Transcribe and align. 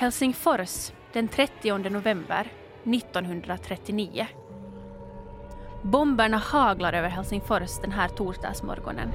Helsingfors 0.00 0.92
den 1.12 1.28
30 1.28 1.78
november 1.78 2.52
1939. 2.84 4.26
Bomberna 5.82 6.36
haglar 6.36 6.92
över 6.92 7.08
Helsingfors 7.08 7.78
den 7.80 7.92
här 7.92 8.08
torsdagsmorgonen. 8.08 9.12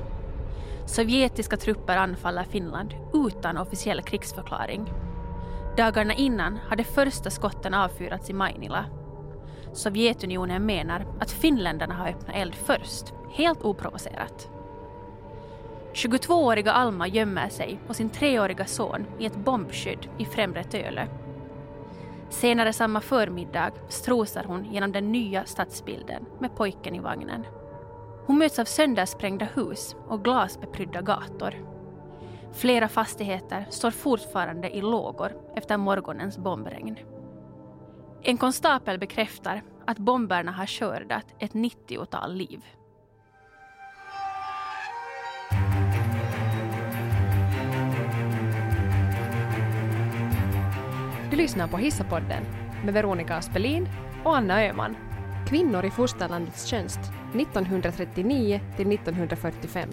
Sovjetiska 0.86 1.57
trupper 1.57 1.98
anfaller 1.98 2.43
Finland 2.43 2.93
utan 3.14 3.57
officiell 3.57 4.02
krigsförklaring. 4.02 4.93
Dagarna 5.78 6.14
innan 6.14 6.57
hade 6.57 6.84
första 6.84 7.29
skotten 7.29 7.74
avfyrats 7.74 8.29
i 8.29 8.34
Mainila. 8.34 8.86
Sovjetunionen 9.74 10.65
menar 10.65 11.06
att 11.20 11.32
finländarna 11.32 11.96
har 11.96 12.10
öppnat 12.10 12.36
eld 12.36 12.56
först, 12.56 13.14
helt 13.32 13.62
oprovocerat. 13.62 14.54
22-åriga 15.96 16.72
Alma 16.72 17.08
gömmer 17.08 17.50
sig 17.50 17.80
och 17.88 17.96
sin 17.96 18.10
treåriga 18.10 18.66
son 18.66 19.06
i 19.20 19.26
ett 19.26 19.36
bombskydd 19.36 20.10
i 20.18 20.26
Främre 20.26 20.64
Töle. 20.64 21.08
Senare 22.30 22.74
samma 22.74 23.02
förmiddag 23.02 23.71
strosar 23.90 24.44
hon 24.44 24.74
genom 24.74 24.92
den 24.92 25.12
nya 25.12 25.46
stadsbilden 25.46 26.26
med 26.40 26.56
pojken 26.56 26.96
i 26.96 27.00
vagnen. 27.00 27.46
Hon 28.26 28.38
möts 28.38 28.60
av 28.60 28.66
söndersprängda 28.66 29.46
hus 29.46 29.96
och 30.08 30.24
glasbeprydda 30.24 31.02
gator. 31.02 31.54
Flera 32.54 32.88
fastigheter 32.88 33.66
står 33.70 33.92
fortfarande 33.92 34.76
i 34.76 34.82
lågor 34.82 35.32
efter 35.56 35.78
morgonens 35.78 36.38
bombregn. 36.38 37.00
En 38.22 38.38
konstapel 38.38 39.00
bekräftar 39.00 39.64
att 39.88 39.98
bomberna 39.98 40.52
har 40.52 40.66
skördat 40.66 41.26
ett 41.40 41.54
90-tal 41.54 42.36
liv. 42.36 42.66
Du 51.36 51.41
lyssnar 51.41 51.67
på 51.67 51.78
Hissapodden 51.78 52.44
med 52.86 52.94
Veronica 52.94 53.36
Aspelin 53.36 53.89
och 54.23 54.38
Anna 54.38 54.64
Öhman. 54.64 54.95
Kvinnor 55.47 55.86
i 55.86 55.89
fosterlandets 55.89 56.66
tjänst 56.66 57.00
1939 57.33 58.61
till 58.75 58.94
1945. 58.94 59.89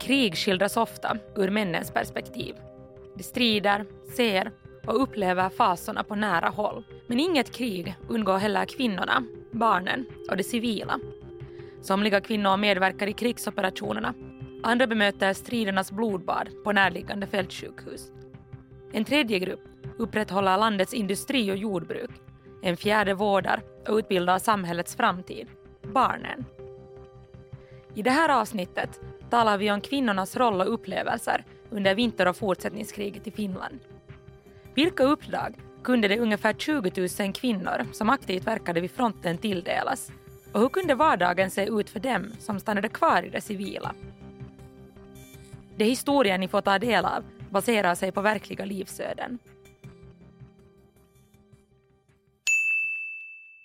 Krig 0.00 0.36
skildras 0.36 0.76
ofta 0.76 1.16
ur 1.36 1.50
männens 1.50 1.90
perspektiv. 1.90 2.54
De 3.20 3.24
strider, 3.24 3.84
ser 4.16 4.52
och 4.86 5.02
upplever 5.02 5.48
fasorna 5.48 6.04
på 6.04 6.14
nära 6.14 6.48
håll. 6.48 6.84
Men 7.06 7.20
inget 7.20 7.54
krig 7.54 7.94
undgår 8.08 8.38
heller 8.38 8.64
kvinnorna, 8.64 9.24
barnen 9.50 10.06
och 10.30 10.36
de 10.36 10.42
civila. 10.42 11.00
Somliga 11.82 12.20
kvinnor 12.20 12.56
medverkar 12.56 13.06
i 13.06 13.12
krigsoperationerna. 13.12 14.14
Andra 14.62 14.86
bemöter 14.86 15.32
stridernas 15.32 15.92
blodbad 15.92 16.48
på 16.64 16.72
närliggande 16.72 17.26
fältsjukhus. 17.26 18.12
En 18.92 19.04
tredje 19.04 19.38
grupp 19.38 19.64
upprätthåller 19.98 20.58
landets 20.58 20.94
industri 20.94 21.52
och 21.52 21.56
jordbruk. 21.56 22.10
En 22.62 22.76
fjärde 22.76 23.14
vårdar 23.14 23.62
och 23.88 23.96
utbildar 23.96 24.38
samhällets 24.38 24.96
framtid, 24.96 25.48
barnen. 25.82 26.44
I 27.94 28.02
det 28.02 28.10
här 28.10 28.40
avsnittet 28.40 29.00
talar 29.30 29.58
vi 29.58 29.70
om 29.70 29.80
kvinnornas 29.80 30.36
roll 30.36 30.60
och 30.60 30.74
upplevelser 30.74 31.44
under 31.70 31.94
vinter 31.94 32.28
och 32.28 32.36
fortsättningskriget 32.36 33.26
i 33.26 33.30
Finland. 33.30 33.80
Vilka 34.74 35.02
uppdrag 35.02 35.54
kunde 35.82 36.08
de 36.08 36.18
ungefär 36.18 36.52
20 36.52 37.08
000 37.24 37.32
kvinnor 37.32 37.86
som 37.92 38.10
aktivt 38.10 38.46
verkade 38.46 38.80
vid 38.80 38.90
fronten 38.90 39.38
tilldelas? 39.38 40.12
Och 40.52 40.60
hur 40.60 40.68
kunde 40.68 40.94
vardagen 40.94 41.50
se 41.50 41.66
ut 41.66 41.90
för 41.90 42.00
dem 42.00 42.32
som 42.38 42.60
stannade 42.60 42.88
kvar 42.88 43.22
i 43.22 43.28
det 43.28 43.40
civila? 43.40 43.94
Det 45.76 45.84
historien 45.84 46.40
ni 46.40 46.48
får 46.48 46.60
ta 46.60 46.78
del 46.78 47.04
av 47.04 47.24
baserar 47.50 47.94
sig 47.94 48.12
på 48.12 48.20
verkliga 48.20 48.64
livsöden. 48.64 49.38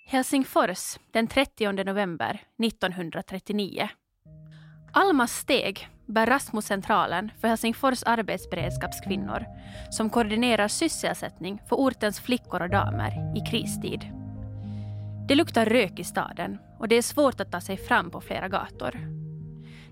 Helsingfors 0.06 0.98
den 1.10 1.26
30 1.26 1.72
november 1.84 2.42
1939. 2.64 3.88
Almas 4.92 5.32
steg 5.32 5.88
bär 6.06 6.26
Rasmuscentralen 6.26 7.30
för 7.40 7.48
Helsingfors 7.48 8.02
arbetsberedskapskvinnor 8.06 9.46
som 9.90 10.10
koordinerar 10.10 10.68
sysselsättning 10.68 11.62
för 11.68 11.76
ortens 11.76 12.20
flickor 12.20 12.62
och 12.62 12.70
damer 12.70 13.36
i 13.36 13.50
kristid. 13.50 14.00
Det 15.28 15.34
luktar 15.34 15.66
rök 15.66 15.98
i 15.98 16.04
staden 16.04 16.58
och 16.78 16.88
det 16.88 16.96
är 16.96 17.02
svårt 17.02 17.40
att 17.40 17.52
ta 17.52 17.60
sig 17.60 17.76
fram 17.76 18.10
på 18.10 18.20
flera 18.20 18.48
gator. 18.48 18.98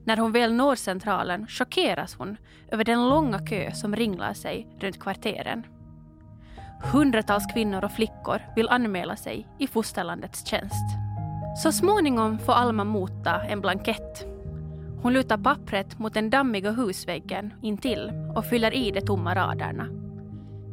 När 0.05 0.17
hon 0.17 0.33
väl 0.33 0.55
når 0.55 0.75
centralen 0.75 1.47
chockeras 1.47 2.15
hon 2.15 2.37
över 2.69 2.85
den 2.85 3.09
långa 3.09 3.39
kö 3.39 3.73
som 3.73 3.97
ringlar 3.97 4.35
sig 4.35 4.69
runt 4.81 5.01
kvarteren. 5.01 5.67
Hundratals 6.93 7.45
kvinnor 7.53 7.85
och 7.85 7.93
flickor 7.93 8.43
vill 8.57 8.69
anmäla 8.69 9.17
sig 9.17 9.47
i 9.59 9.67
fosterlandets 9.67 10.47
tjänst. 10.47 10.87
Så 11.63 11.73
småningom 11.73 12.39
får 12.39 12.53
Alma 12.53 12.85
motta 12.85 13.45
en 13.45 13.61
blankett 13.61 14.34
hon 15.05 15.13
lutar 15.13 15.39
pappret 15.39 15.99
mot 15.99 16.15
den 16.15 16.31
dammiga 16.31 16.71
husväggen 16.71 17.55
intill 17.63 18.13
och 18.37 18.45
fyller 18.45 18.75
i 18.75 18.91
de 18.91 19.01
tomma 19.01 19.35
raderna. 19.35 19.87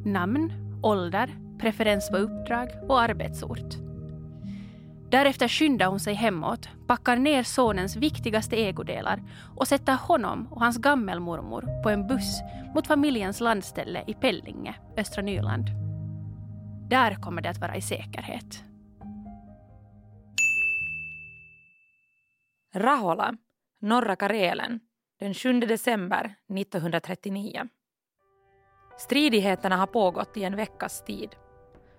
Namn, 0.06 0.54
ålder, 0.84 1.36
preferens 1.60 2.10
på 2.10 2.18
uppdrag 2.18 2.70
och 2.90 3.02
arbetsort. 3.02 3.76
Därefter 5.10 5.48
skyndar 5.48 5.88
hon 5.88 6.00
sig 6.00 6.14
hemåt, 6.14 6.70
packar 6.88 7.16
ner 7.16 7.44
sonens 7.44 7.96
viktigaste 7.96 8.56
ägodelar 8.56 9.24
och 9.56 9.68
sätter 9.68 9.96
honom 9.96 10.48
och 10.52 10.62
hans 10.62 10.78
gammelmormor 10.78 11.84
på 11.84 11.90
en 11.90 12.08
buss 12.08 12.42
mot 12.76 12.88
familjens 12.88 13.40
landställe 13.40 14.04
i 14.08 14.14
Pellinge, 14.14 14.76
östra 14.98 15.22
Nyland. 15.22 15.66
Där 16.90 17.16
kommer 17.16 17.42
det 17.42 17.50
att 17.50 17.62
vara 17.62 17.76
i 17.76 17.82
säkerhet. 17.82 18.64
Rahola 22.76 23.36
norra 23.82 24.16
Karelen 24.16 24.80
den 25.20 25.34
7 25.34 25.60
december 25.60 26.36
1939. 26.60 27.68
Stridigheterna 28.98 29.78
har 29.78 29.88
pågått 29.88 30.38
i 30.38 30.44
en 30.44 30.56
veckas 30.56 31.04
tid. 31.04 31.30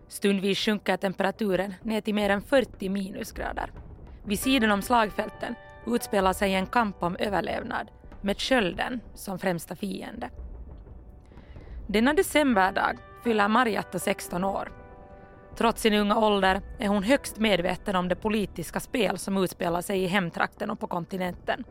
Stundvis 0.09 0.59
sjunker 0.59 0.97
temperaturen 0.97 1.75
ner 1.82 2.00
till 2.00 2.15
mer 2.15 2.31
än 2.31 2.43
40 2.43 2.88
minusgrader. 2.88 3.72
Vid 4.25 4.38
sidan 4.38 4.70
om 4.70 4.82
slagfälten 4.82 5.54
utspelar 5.87 6.32
sig 6.32 6.54
en 6.54 6.66
kamp 6.66 7.03
om 7.03 7.16
överlevnad 7.16 7.91
med 8.20 8.38
kölden 8.38 9.00
som 9.14 9.38
främsta 9.38 9.76
fiende. 9.76 10.31
Denna 11.88 12.12
decemberdag 12.12 12.99
fyller 13.25 13.49
Marjatta 13.49 13.99
16 13.99 14.44
år. 14.44 14.81
Trots 15.57 15.83
sin 15.83 15.95
unga 15.95 16.19
ålder 16.19 16.63
är 16.79 16.89
hon 16.89 17.03
högst 17.03 17.39
medveten 17.39 17.97
om 17.97 18.09
det 18.09 18.17
politiska 18.17 18.81
spel 18.81 19.19
som 19.19 19.37
utspelar 19.37 19.81
sig 19.81 20.03
i 20.03 20.07
hemtrakten 20.07 20.71
och 20.71 20.81
på 20.81 20.87
kontinenten. 20.87 21.65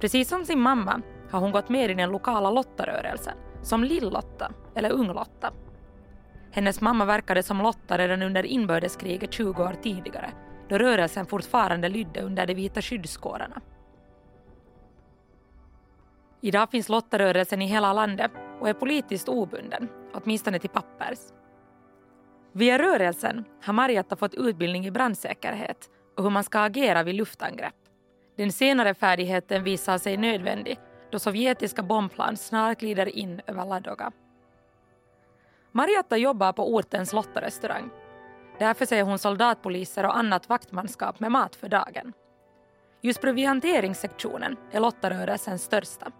Precis 0.00 0.28
som 0.28 0.44
sin 0.44 0.60
mamma 0.60 1.02
har 1.30 1.40
hon 1.40 1.52
gått 1.52 1.68
med 1.68 1.90
i 1.90 1.94
den 1.94 2.10
lokala 2.10 2.50
lottarörelsen 2.50 3.34
som 3.62 3.84
Lill-Lotta 3.84 4.52
eller 4.74 4.90
Ung-Lotta. 4.90 5.52
Hennes 6.50 6.80
mamma 6.80 7.04
verkade 7.04 7.42
som 7.42 7.62
Lotta 7.62 7.98
redan 7.98 8.22
under 8.22 8.46
inbördeskriget 8.46 9.32
20 9.32 9.62
år 9.62 9.76
tidigare 9.82 10.30
då 10.68 10.78
rörelsen 10.78 11.26
fortfarande 11.26 11.88
lydde 11.88 12.20
under 12.20 12.46
de 12.46 12.54
vita 12.54 12.82
skyddskårarna. 12.82 13.60
Idag 16.40 16.70
finns 16.70 16.88
lottarörelsen 16.88 17.62
i 17.62 17.66
hela 17.66 17.92
landet 17.92 18.30
och 18.60 18.68
är 18.68 18.74
politiskt 18.74 19.28
obunden, 19.28 19.88
åtminstone 20.14 20.58
till 20.58 20.70
pappers. 20.70 21.18
Via 22.56 22.78
rörelsen 22.78 23.44
har 23.62 23.72
Marjatta 23.72 24.16
fått 24.16 24.34
utbildning 24.34 24.86
i 24.86 24.90
brandsäkerhet 24.90 25.90
och 26.16 26.22
hur 26.22 26.30
man 26.30 26.44
ska 26.44 26.60
agera 26.60 27.02
vid 27.02 27.14
luftangrepp. 27.14 27.74
Den 28.36 28.52
senare 28.52 28.94
färdigheten 28.94 29.64
visar 29.64 29.98
sig 29.98 30.16
nödvändig 30.16 30.78
då 31.10 31.18
sovjetiska 31.18 31.82
bombplan 31.82 32.36
snart 32.36 32.80
glider 32.80 33.16
in 33.16 33.40
över 33.46 33.64
Ladoga. 33.64 34.12
Marjatta 35.72 36.16
jobbar 36.16 36.52
på 36.52 36.74
ortens 36.74 37.12
lottarestaurang. 37.12 37.90
Därför 38.58 38.86
ser 38.86 39.02
hon 39.02 39.18
soldatpoliser 39.18 40.04
och 40.04 40.16
annat 40.16 40.48
vaktmanskap 40.48 41.20
med 41.20 41.32
mat 41.32 41.56
för 41.56 41.68
dagen. 41.68 42.12
Just 43.00 43.20
provianteringssektionen 43.20 44.56
är 44.70 44.80
lottarörelsens 44.80 45.62
största. 45.62 46.12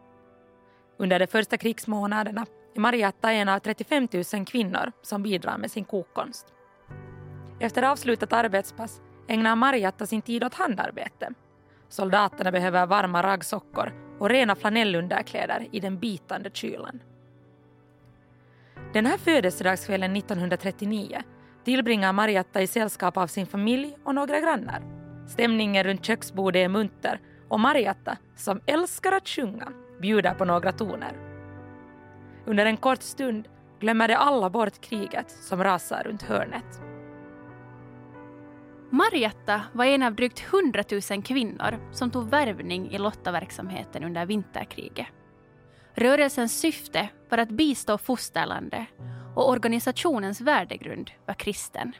Under 0.97 1.19
de 1.19 1.27
första 1.27 1.57
krigsmånaderna 1.57 2.47
är 2.77 2.81
Marjatta 2.81 3.33
en 3.33 3.49
av 3.49 3.59
35 3.59 4.09
000 4.35 4.47
kvinnor 4.47 4.93
som 5.03 5.23
bidrar 5.23 5.59
med 5.59 5.71
sin 5.71 5.85
kokkonst. 5.85 6.47
Efter 7.61 7.83
avslutat 7.83 8.33
arbetspass 8.33 9.01
ägnar 9.29 9.57
Marjatta 9.57 10.07
sin 10.07 10.23
tid 10.23 10.45
åt 10.45 10.55
handarbete 10.55 11.35
Soldaterna 11.89 12.53
behöver 12.53 12.87
varma 12.87 13.23
raggsockor 13.23 13.93
och 14.19 14.29
rena 14.29 14.57
flanellunderkläder 14.57 15.69
i 15.73 15.81
den 15.81 15.99
bitande 15.99 16.51
kylan. 16.53 17.03
Den 18.93 19.07
här 19.07 19.19
födelsedagskvällen 19.19 20.17
1939 20.17 21.23
tillbringar 21.65 22.13
Marjatta 22.13 22.63
i 22.63 22.67
sällskap 22.67 23.17
av 23.17 23.27
sin 23.27 23.47
familj 23.47 23.97
och 24.05 24.15
några 24.15 24.41
grannar. 24.41 24.83
Stämningen 25.29 25.85
runt 25.85 26.05
köksbordet 26.05 26.61
är 26.61 26.69
munter 26.69 27.21
och 27.49 27.61
Marjatta, 27.61 28.17
som 28.37 28.61
älskar 28.67 29.13
att 29.13 29.29
sjunga, 29.29 29.73
bjuder 30.01 30.35
på 30.35 30.45
några 30.45 30.73
toner. 30.73 31.36
Under 32.47 32.67
en 32.67 32.77
kort 32.77 33.03
stund 33.03 33.49
glömmer 33.81 34.09
de 34.09 34.15
alla 34.15 34.51
bort 34.51 34.81
kriget 34.81 35.31
som 35.31 35.65
rasar 35.65 36.03
runt 36.05 36.23
hörnet. 36.23 36.81
Marjatta 38.91 39.63
var 39.73 39.85
en 39.85 40.03
av 40.03 40.15
drygt 40.15 40.45
100 40.53 40.85
000 41.11 41.23
kvinnor 41.23 41.93
som 41.93 42.11
tog 42.11 42.31
värvning 42.31 42.91
i 42.91 42.99
lottaverksamheten 42.99 44.05
under 44.05 44.27
vinterkriget. 44.27 45.07
Rörelsens 45.95 46.61
syfte 46.61 47.09
var 47.29 47.39
att 47.39 47.49
bistå 47.49 47.99
fosterlandet 47.99 48.87
och 49.35 49.51
organisationens 49.51 50.41
värdegrund 50.41 51.11
var 51.27 51.35
kristen. 51.35 51.93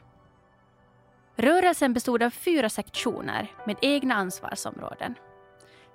Rörelsen 1.35 1.93
bestod 1.93 2.23
av 2.23 2.29
fyra 2.29 2.69
sektioner 2.69 3.51
med 3.65 3.77
egna 3.81 4.15
ansvarsområden. 4.15 5.15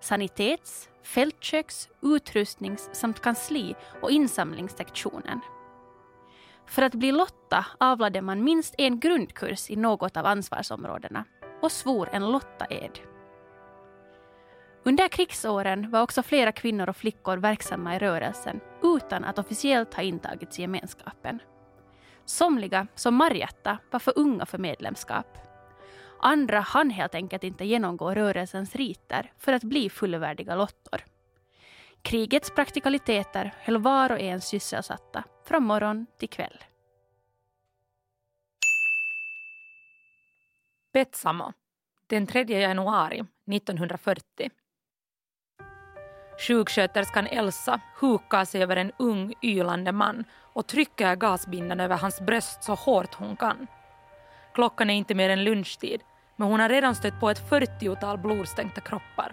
Sanitets-, 0.03 0.89
fältköks-, 1.03 1.89
utrustnings 2.03 2.91
samt 2.93 3.21
kansli 3.21 3.75
och 4.01 4.11
insamlingssektionen. 4.11 5.41
För 6.67 6.83
att 6.83 6.95
bli 6.95 7.13
lotta 7.13 7.67
avlade 7.79 8.23
man 8.23 8.45
minst 8.45 8.75
en 8.79 9.01
grundkurs 9.01 9.71
i 9.71 9.77
något 9.77 10.17
av 10.17 10.27
ansvarsområdena 10.27 11.25
och 11.63 11.73
svor 11.73 12.09
en 12.13 12.33
lottaed. 12.33 12.99
Under 14.85 15.09
krigsåren 15.09 15.91
var 15.91 16.03
också 16.03 16.23
flera 16.23 16.53
kvinnor 16.53 16.89
och 16.89 16.97
flickor 16.97 17.37
verksamma 17.37 17.97
i 17.97 17.99
rörelsen 17.99 18.61
utan 18.83 19.25
att 19.25 19.39
officiellt 19.39 19.95
ha 19.95 20.03
intagits 20.03 20.59
i 20.59 20.63
gemenskapen. 20.63 21.39
Somliga, 22.25 22.87
som 22.95 23.15
Marjatta, 23.15 23.79
var 23.91 24.01
för 24.01 24.13
unga 24.17 24.47
för 24.47 24.59
medlemskap. 24.59 25.52
Andra 26.25 26.61
hann 26.61 26.91
helt 26.91 27.15
enkelt 27.15 27.45
inte 27.45 27.65
genomgå 27.65 28.15
rörelsens 28.15 28.77
riter 28.77 29.33
för 29.39 29.53
att 29.53 29.65
bli 29.65 29.91
fullvärdiga 29.91 30.55
lottor. 30.55 31.05
Krigets 32.03 32.51
praktikaliteter 32.51 33.55
höll 33.59 33.79
var 33.79 34.13
och 34.13 34.21
en 34.21 34.41
sysselsatta 34.41 35.25
från 35.45 35.65
morgon 35.65 36.07
till 36.19 36.29
kväll. 36.29 36.65
Petsamo, 40.93 41.53
den 42.07 42.27
3 42.27 42.43
januari 42.43 43.25
1940. 43.53 44.51
Sjuksköterskan 46.39 47.27
Elsa 47.27 47.81
hukar 48.01 48.45
sig 48.45 48.63
över 48.63 48.77
en 48.77 48.93
ung 48.99 49.35
ylande 49.43 49.93
man 49.93 50.25
och 50.33 50.67
trycker 50.67 51.17
gasbindan 51.17 51.81
över 51.81 51.97
hans 51.97 52.21
bröst 52.21 52.65
så 52.65 52.75
hårt 52.75 53.15
hon 53.15 53.37
kan. 53.37 53.67
Klockan 54.55 54.91
är 54.91 54.95
inte 54.95 55.15
mer 55.15 55.31
än 55.31 55.45
lunchtid 55.45 56.03
men 56.43 56.51
hon 56.51 56.61
har 56.61 56.69
redan 56.69 56.95
stött 56.95 57.21
på 57.21 57.31
ett 57.31 57.51
40-tal 57.51 58.19
blodstänkta 58.19 58.81
kroppar. 58.81 59.33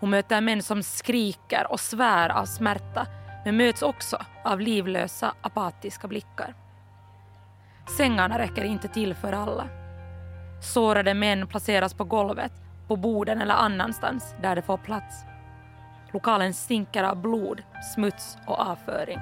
Hon 0.00 0.10
möter 0.10 0.40
män 0.40 0.62
som 0.62 0.82
skriker 0.82 1.66
och 1.72 1.80
svär 1.80 2.28
av 2.28 2.44
smärta 2.44 3.06
men 3.44 3.56
möts 3.56 3.82
också 3.82 4.18
av 4.44 4.60
livlösa, 4.60 5.34
apatiska 5.40 6.08
blickar. 6.08 6.54
Sängarna 7.96 8.38
räcker 8.38 8.64
inte 8.64 8.88
till 8.88 9.14
för 9.14 9.32
alla. 9.32 9.68
Sårade 10.74 11.14
män 11.14 11.46
placeras 11.46 11.94
på 11.94 12.04
golvet, 12.04 12.52
på 12.88 12.96
borden 12.96 13.40
eller 13.40 13.54
annanstans 13.54 14.34
där 14.42 14.56
de 14.56 14.62
får 14.62 14.78
plats. 14.78 15.24
Lokalen 16.12 16.54
stinker 16.54 17.04
av 17.04 17.16
blod, 17.16 17.62
smuts 17.94 18.38
och 18.46 18.60
avföring. 18.60 19.18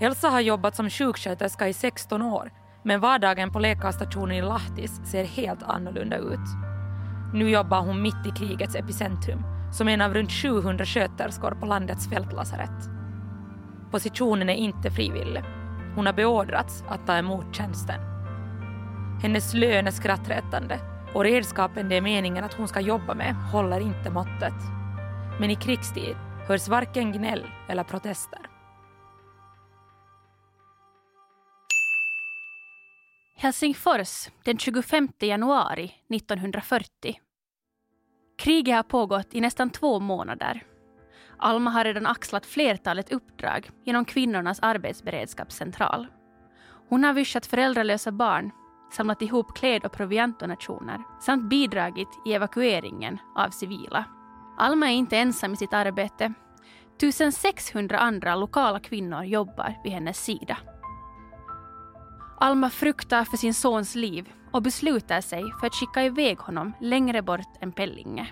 Elsa 0.00 0.28
har 0.28 0.40
jobbat 0.40 0.76
som 0.76 0.90
sjuksköterska 0.90 1.68
i 1.68 1.72
16 1.72 2.22
år 2.22 2.50
men 2.84 3.00
vardagen 3.00 3.52
på 3.52 3.58
läkarstationen 3.58 4.36
i 4.36 4.42
Lahtis 4.42 5.00
ser 5.04 5.24
helt 5.24 5.62
annorlunda 5.62 6.16
ut. 6.16 6.48
Nu 7.34 7.50
jobbar 7.50 7.80
hon 7.80 8.02
mitt 8.02 8.26
i 8.26 8.30
krigets 8.30 8.74
epicentrum 8.74 9.42
som 9.72 9.88
en 9.88 10.00
av 10.00 10.14
runt 10.14 10.32
700 10.32 10.84
sköterskor 10.84 11.50
på 11.60 11.66
landets 11.66 12.08
fältlasarett. 12.08 12.90
Positionen 13.90 14.48
är 14.48 14.54
inte 14.54 14.90
frivillig. 14.90 15.42
Hon 15.94 16.06
har 16.06 16.12
beordrats 16.12 16.84
att 16.88 17.06
ta 17.06 17.16
emot 17.16 17.54
tjänsten. 17.54 18.00
Hennes 19.22 19.54
lön 19.54 19.86
är 19.86 19.90
skrattretande 19.90 20.80
och 21.14 21.24
redskapen 21.24 21.88
det 21.88 21.96
är 21.96 22.00
meningen 22.00 22.44
att 22.44 22.54
hon 22.54 22.68
ska 22.68 22.80
jobba 22.80 23.14
med 23.14 23.34
håller 23.34 23.80
inte 23.80 24.10
måttet. 24.10 24.54
Men 25.40 25.50
i 25.50 25.54
krigstid 25.54 26.16
hörs 26.48 26.68
varken 26.68 27.12
gnäll 27.12 27.46
eller 27.68 27.84
protester. 27.84 28.53
Helsingfors 33.44 34.28
den 34.44 34.58
25 34.58 35.08
januari 35.20 35.92
1940. 36.14 37.20
Kriget 38.38 38.74
har 38.76 38.82
pågått 38.82 39.34
i 39.34 39.40
nästan 39.40 39.70
två 39.70 40.00
månader. 40.00 40.62
Alma 41.38 41.70
har 41.70 41.84
redan 41.84 42.06
axlat 42.06 42.46
flertalet 42.46 43.12
uppdrag 43.12 43.70
genom 43.84 44.04
kvinnornas 44.04 44.60
arbetsberedskapscentral. 44.60 46.06
Hon 46.88 47.04
har 47.04 47.12
vischat 47.12 47.46
föräldralösa 47.46 48.12
barn, 48.12 48.50
samlat 48.92 49.22
ihop 49.22 49.56
kläd 49.56 49.84
och 49.84 49.92
proviantdonationer 49.92 51.02
samt 51.20 51.50
bidragit 51.50 52.08
i 52.26 52.32
evakueringen 52.32 53.18
av 53.36 53.50
civila. 53.50 54.04
Alma 54.58 54.90
är 54.90 54.94
inte 54.94 55.18
ensam 55.18 55.52
i 55.52 55.56
sitt 55.56 55.72
arbete. 55.72 56.32
1600 56.96 57.98
andra 57.98 58.36
lokala 58.36 58.80
kvinnor 58.80 59.22
jobbar 59.24 59.80
vid 59.84 59.92
hennes 59.92 60.24
sida. 60.24 60.56
Alma 62.38 62.70
fruktar 62.70 63.24
för 63.24 63.36
sin 63.36 63.54
sons 63.54 63.94
liv 63.94 64.32
och 64.50 64.62
beslutar 64.62 65.20
sig 65.20 65.44
för 65.60 65.66
att 65.66 65.74
skicka 65.74 66.04
iväg 66.04 66.38
honom 66.38 66.72
längre 66.80 67.22
bort 67.22 67.56
än 67.60 67.72
Pellinge. 67.72 68.26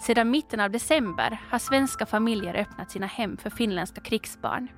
Sedan 0.00 0.30
mitten 0.30 0.60
av 0.60 0.70
december 0.70 1.40
har 1.50 1.58
svenska 1.58 2.06
familjer 2.06 2.54
öppnat 2.54 2.90
sina 2.90 3.06
hem 3.06 3.36
för 3.36 3.50
finländska 3.50 4.00
krigsbarn. 4.00 4.68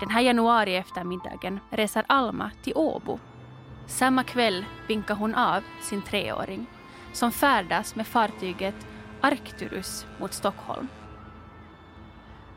Den 0.00 0.10
här 0.10 0.20
januari 0.20 0.76
eftermiddagen 0.76 1.60
reser 1.70 2.04
Alma 2.08 2.50
till 2.62 2.72
Åbo. 2.76 3.18
Samma 3.86 4.22
kväll 4.22 4.64
vinkar 4.88 5.14
hon 5.14 5.34
av 5.34 5.62
sin 5.82 6.02
treåring 6.02 6.66
som 7.12 7.32
färdas 7.32 7.94
med 7.94 8.06
fartyget 8.06 8.86
Arcturus 9.20 10.06
mot 10.20 10.32
Stockholm. 10.32 10.88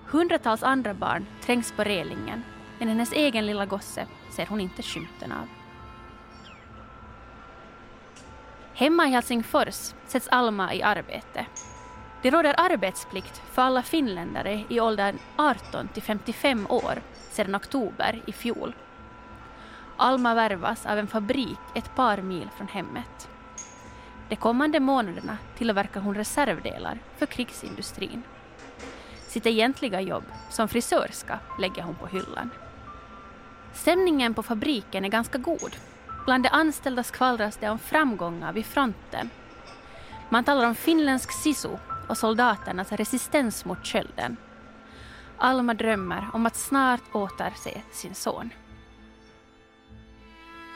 Hundratals 0.06 0.64
andra 0.64 0.94
barn 0.94 1.26
trängs 1.42 1.72
på 1.72 1.84
relingen 1.84 2.44
men 2.84 2.90
hennes 2.90 3.12
egen 3.12 3.46
lilla 3.46 3.66
gosse 3.66 4.08
ser 4.30 4.46
hon 4.46 4.62
inte 4.62 4.84
skymten 4.84 5.32
av. 5.32 5.48
Hemma 8.74 9.08
i 9.08 9.12
Helsingfors 9.12 9.94
sätts 10.06 10.28
Alma 10.28 10.74
i 10.74 10.84
arbete. 10.84 11.46
Det 12.22 12.30
råder 12.30 12.56
arbetsplikt 12.58 13.42
för 13.52 13.62
alla 13.62 13.84
finländare 13.84 14.64
i 14.70 14.80
åldern 14.80 15.20
18 15.36 15.88
till 15.88 16.04
55 16.04 16.68
år 16.70 17.02
sedan 17.32 17.56
oktober 17.56 18.22
i 18.28 18.32
fjol. 18.32 18.76
Alma 19.98 20.34
värvas 20.34 20.86
av 20.86 20.98
en 20.98 21.08
fabrik 21.08 21.60
ett 21.76 21.96
par 21.96 22.18
mil 22.18 22.50
från 22.58 22.68
hemmet. 22.68 23.30
De 24.30 24.36
kommande 24.36 24.80
månaderna 24.80 25.38
tillverkar 25.58 26.02
hon 26.02 26.16
reservdelar 26.16 27.00
för 27.18 27.26
krigsindustrin. 27.26 28.24
Sitt 29.28 29.46
egentliga 29.46 30.02
jobb 30.02 30.24
som 30.50 30.68
frisörska 30.68 31.40
lägger 31.60 31.82
hon 31.84 31.96
på 31.96 32.08
hyllan. 32.08 32.50
Stämningen 33.74 34.34
på 34.34 34.44
fabriken 34.44 35.06
är 35.06 35.10
ganska 35.10 35.38
god. 35.38 35.76
Bland 36.26 36.44
de 36.44 36.50
anställda 36.50 37.04
skvallras 37.04 37.58
det 37.58 37.70
om 37.70 37.80
framgångar 37.80 38.54
vid 38.54 38.66
fronten. 38.66 39.30
Man 40.30 40.44
talar 40.44 40.68
om 40.68 40.76
finländsk 40.76 41.32
sisu 41.32 41.70
och 42.10 42.18
soldaternas 42.18 42.92
resistens 42.92 43.66
mot 43.66 43.86
kölden. 43.86 44.38
Alma 45.38 45.74
drömmer 45.74 46.30
om 46.34 46.46
att 46.46 46.56
snart 46.56 47.02
återse 47.16 47.82
sin 47.92 48.16
son. 48.16 48.50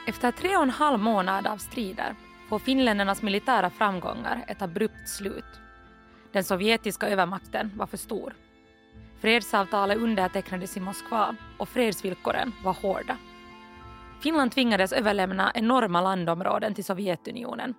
Efter 0.06 0.32
tre 0.32 0.56
och 0.56 0.62
en 0.62 0.70
halv 0.70 0.98
månad 0.98 1.46
av 1.46 1.56
strider 1.56 2.14
får 2.48 2.58
finländarnas 2.58 3.22
militära 3.22 3.70
framgångar 3.70 4.44
ett 4.48 4.62
abrupt 4.62 5.08
slut. 5.08 5.60
Den 6.32 6.44
sovjetiska 6.44 7.08
övermakten 7.08 7.72
var 7.76 7.86
för 7.86 7.96
stor. 7.96 8.34
Fredsavtalet 9.20 9.98
undertecknades 9.98 10.76
i 10.76 10.80
Moskva 10.80 11.34
och 11.58 11.68
fredsvillkoren 11.68 12.52
var 12.64 12.72
hårda. 12.72 13.16
Finland 14.20 14.52
tvingades 14.52 14.92
överlämna 14.92 15.52
enorma 15.54 16.00
landområden 16.00 16.74
till 16.74 16.84
Sovjetunionen. 16.84 17.74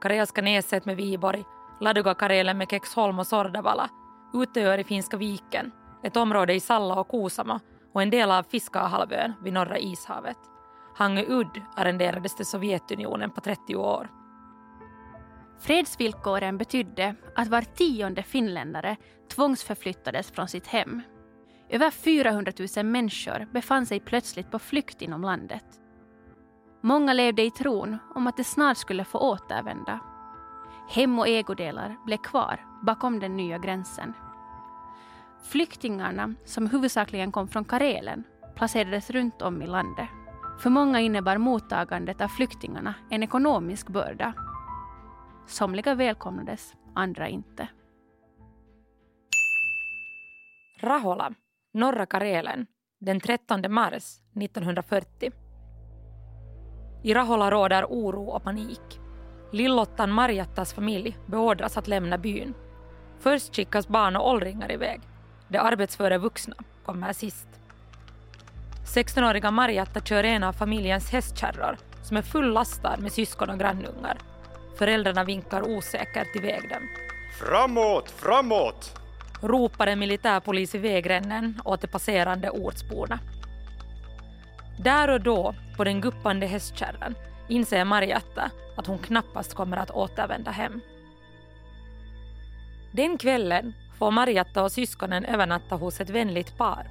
Karelska 0.00 0.42
näset 0.42 0.84
med 0.84 0.96
Viborg, 0.96 1.44
Ladoga-Karelen 1.80 2.58
med 2.58 2.70
Kexholm 2.70 3.18
och 3.18 3.26
Sordavala, 3.26 3.90
Utöör 4.34 4.78
i 4.78 4.84
Finska 4.84 5.16
viken, 5.16 5.72
ett 6.02 6.16
område 6.16 6.54
i 6.54 6.60
Salla 6.60 7.00
och 7.00 7.10
Kuusamo 7.10 7.60
och 7.92 8.02
en 8.02 8.10
del 8.10 8.30
av 8.30 8.42
Fiskahalvön 8.42 9.32
vid 9.42 9.52
Norra 9.52 9.78
ishavet. 9.78 10.38
Hangö 10.94 11.24
udd 11.28 11.62
arrenderades 11.76 12.36
till 12.36 12.46
Sovjetunionen 12.46 13.30
på 13.30 13.40
30 13.40 13.76
år. 13.76 14.08
Fredsvillkoren 15.60 16.58
betydde 16.58 17.14
att 17.34 17.48
var 17.48 17.62
tionde 17.62 18.22
finländare 18.22 18.96
tvångsförflyttades 19.28 20.30
från 20.30 20.48
sitt 20.48 20.66
hem. 20.66 21.02
Över 21.68 21.90
400 21.90 22.52
000 22.76 22.86
människor 22.86 23.46
befann 23.52 23.86
sig 23.86 24.00
plötsligt 24.00 24.50
på 24.50 24.58
flykt 24.58 25.02
inom 25.02 25.22
landet. 25.22 25.64
Många 26.80 27.12
levde 27.12 27.42
i 27.42 27.50
tron 27.50 27.98
om 28.14 28.26
att 28.26 28.36
de 28.36 28.44
snart 28.44 28.76
skulle 28.76 29.04
få 29.04 29.18
återvända. 29.18 30.00
Hem 30.88 31.18
och 31.18 31.28
ägodelar 31.28 31.96
blev 32.06 32.16
kvar 32.16 32.66
bakom 32.82 33.20
den 33.20 33.36
nya 33.36 33.58
gränsen. 33.58 34.12
Flyktingarna, 35.42 36.34
som 36.44 36.66
huvudsakligen 36.66 37.32
kom 37.32 37.48
från 37.48 37.64
Karelen, 37.64 38.24
placerades 38.54 39.10
runt 39.10 39.42
om 39.42 39.62
i 39.62 39.66
landet. 39.66 40.08
För 40.58 40.70
många 40.70 41.00
innebar 41.00 41.38
mottagandet 41.38 42.20
av 42.20 42.28
flyktingarna 42.28 42.94
en 43.10 43.22
ekonomisk 43.22 43.88
börda. 43.88 44.34
Somliga 45.48 45.94
välkomnades, 45.94 46.74
andra 46.94 47.28
inte. 47.28 47.68
Rahola, 50.80 51.34
norra 51.74 52.06
Karelen, 52.06 52.66
den 53.00 53.20
13 53.20 53.64
mars 53.68 54.20
1940. 54.42 55.32
I 57.04 57.14
Rahola 57.14 57.50
råder 57.50 57.84
oro 57.84 58.24
och 58.24 58.42
panik. 58.42 59.00
Lillottan 59.52 60.10
Marjattas 60.10 60.72
familj 60.72 61.18
beordras 61.26 61.76
att 61.76 61.88
lämna 61.88 62.18
byn. 62.18 62.54
Först 63.18 63.56
skickas 63.56 63.88
barn 63.88 64.16
och 64.16 64.28
åldringar 64.28 64.72
iväg. 64.72 65.00
De 65.48 65.58
arbetsföra 65.58 66.18
vuxna 66.18 66.56
kommer 66.84 67.12
sist. 67.12 67.48
16-åriga 68.94 69.50
Marjatta 69.50 70.00
kör 70.00 70.24
en 70.24 70.42
av 70.42 70.52
familjens 70.52 71.10
hästkärror 71.10 71.76
som 72.02 72.16
är 72.16 72.22
fullastad 72.22 72.96
med 72.96 73.12
syskon 73.12 73.50
och 73.50 73.58
grannungar. 73.58 74.18
Föräldrarna 74.78 75.24
vinkar 75.24 75.62
osäkert 75.62 76.36
iväg 76.36 76.68
dem. 76.68 76.88
Framåt, 77.38 78.10
framåt! 78.10 78.98
ropar 79.42 79.86
en 79.86 79.98
militärpolis 79.98 80.74
i 80.74 80.78
vägrännen 80.78 81.60
åt 81.64 81.80
de 81.80 81.86
passerande 81.86 82.50
ortsborna. 82.50 83.18
Där 84.78 85.10
och 85.10 85.20
då, 85.20 85.54
på 85.76 85.84
den 85.84 86.00
guppande 86.00 86.46
hästkärran, 86.46 87.14
inser 87.48 87.84
Marjatta 87.84 88.50
att 88.76 88.86
hon 88.86 88.98
knappast 88.98 89.54
kommer 89.54 89.76
att 89.76 89.90
återvända 89.90 90.50
hem. 90.50 90.80
Den 92.92 93.18
kvällen 93.18 93.74
får 93.98 94.10
Marjatta 94.10 94.62
och 94.62 94.72
syskonen 94.72 95.24
övernatta 95.24 95.74
hos 95.74 96.00
ett 96.00 96.10
vänligt 96.10 96.56
par. 96.58 96.90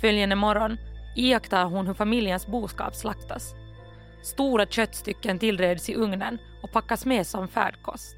Följande 0.00 0.36
morgon 0.36 0.78
iakttar 1.16 1.64
hon 1.64 1.86
hur 1.86 1.94
familjens 1.94 2.46
boskap 2.46 2.94
slaktas. 2.94 3.54
Stora 4.26 4.66
köttstycken 4.66 5.38
tillreds 5.38 5.88
i 5.88 5.94
ugnen 5.94 6.38
och 6.62 6.72
packas 6.72 7.06
med 7.06 7.26
som 7.26 7.48
färdkost. 7.48 8.16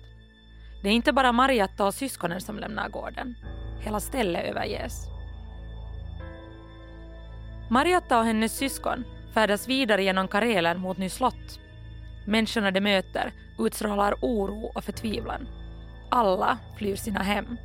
Det 0.83 0.89
är 0.89 0.93
inte 0.93 1.13
bara 1.13 1.33
Marjatta 1.33 1.87
och 1.87 1.95
syskonen 1.95 2.41
som 2.41 2.59
lämnar 2.59 2.89
gården. 2.89 3.35
Hela 3.81 4.01
stället 4.01 4.45
överges. 4.45 5.07
Marjatta 7.71 8.19
och 8.19 8.25
hennes 8.25 8.57
syskon 8.57 9.05
färdas 9.35 9.69
vidare 9.69 10.03
genom 10.03 10.29
Karelen 10.29 10.81
mot 10.81 10.99
Ny 10.99 11.09
slott. 11.09 11.61
Människorna 12.27 12.71
de 12.71 12.81
möter 12.81 13.33
utstrålar 13.59 14.15
oro 14.21 14.73
och 14.75 14.85
förtvivlan. 14.85 15.49
Alla 16.11 16.59
flyr 16.79 16.97
sina 16.97 17.23
hem. 17.23 17.57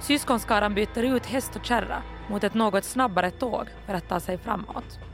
Syskonskaran 0.00 0.74
byter 0.74 1.02
ut 1.02 1.26
häst 1.26 1.56
och 1.56 1.64
kärra 1.64 2.02
mot 2.28 2.44
ett 2.44 2.54
något 2.54 2.84
snabbare 2.84 3.30
tåg 3.30 3.66
för 3.86 3.94
att 3.94 4.08
ta 4.08 4.20
sig 4.20 4.38
framåt. 4.38 5.09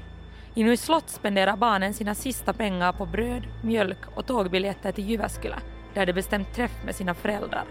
I 0.56 0.76
slott 0.76 1.08
spenderar 1.08 1.56
barnen 1.56 1.94
sina 1.94 2.14
sista 2.14 2.52
pengar 2.52 2.92
på 2.92 3.06
bröd, 3.06 3.42
mjölk 3.62 3.98
och 4.14 4.26
tågbiljetter 4.26 4.92
till 4.92 5.10
Jyväskylä 5.10 5.56
där 5.94 6.06
de 6.06 6.12
bestämt 6.12 6.54
träff 6.54 6.84
med 6.84 6.94
sina 6.94 7.14
föräldrar. 7.14 7.64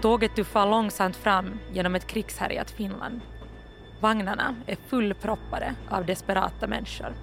Tåget 0.00 0.36
tuffar 0.36 0.66
långsamt 0.66 1.16
fram 1.16 1.58
genom 1.72 1.94
ett 1.94 2.06
krigshärjat 2.06 2.70
Finland. 2.70 3.20
Vagnarna 4.00 4.54
är 4.66 4.76
fullproppade 4.88 5.74
av 5.90 6.06
desperata 6.06 6.66
människor. 6.66 7.14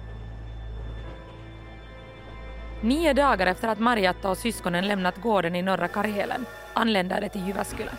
Nio 2.82 3.12
dagar 3.12 3.46
efter 3.46 3.68
att 3.68 3.78
Marjatta 3.78 4.30
och 4.30 4.38
syskonen 4.38 4.88
lämnat 4.88 5.22
gården 5.22 5.56
i 5.56 5.62
norra 5.62 5.88
Karelen 5.88 6.46
anländer 6.74 7.20
de 7.20 7.28
till 7.28 7.46
Jyväskylä. 7.46 7.92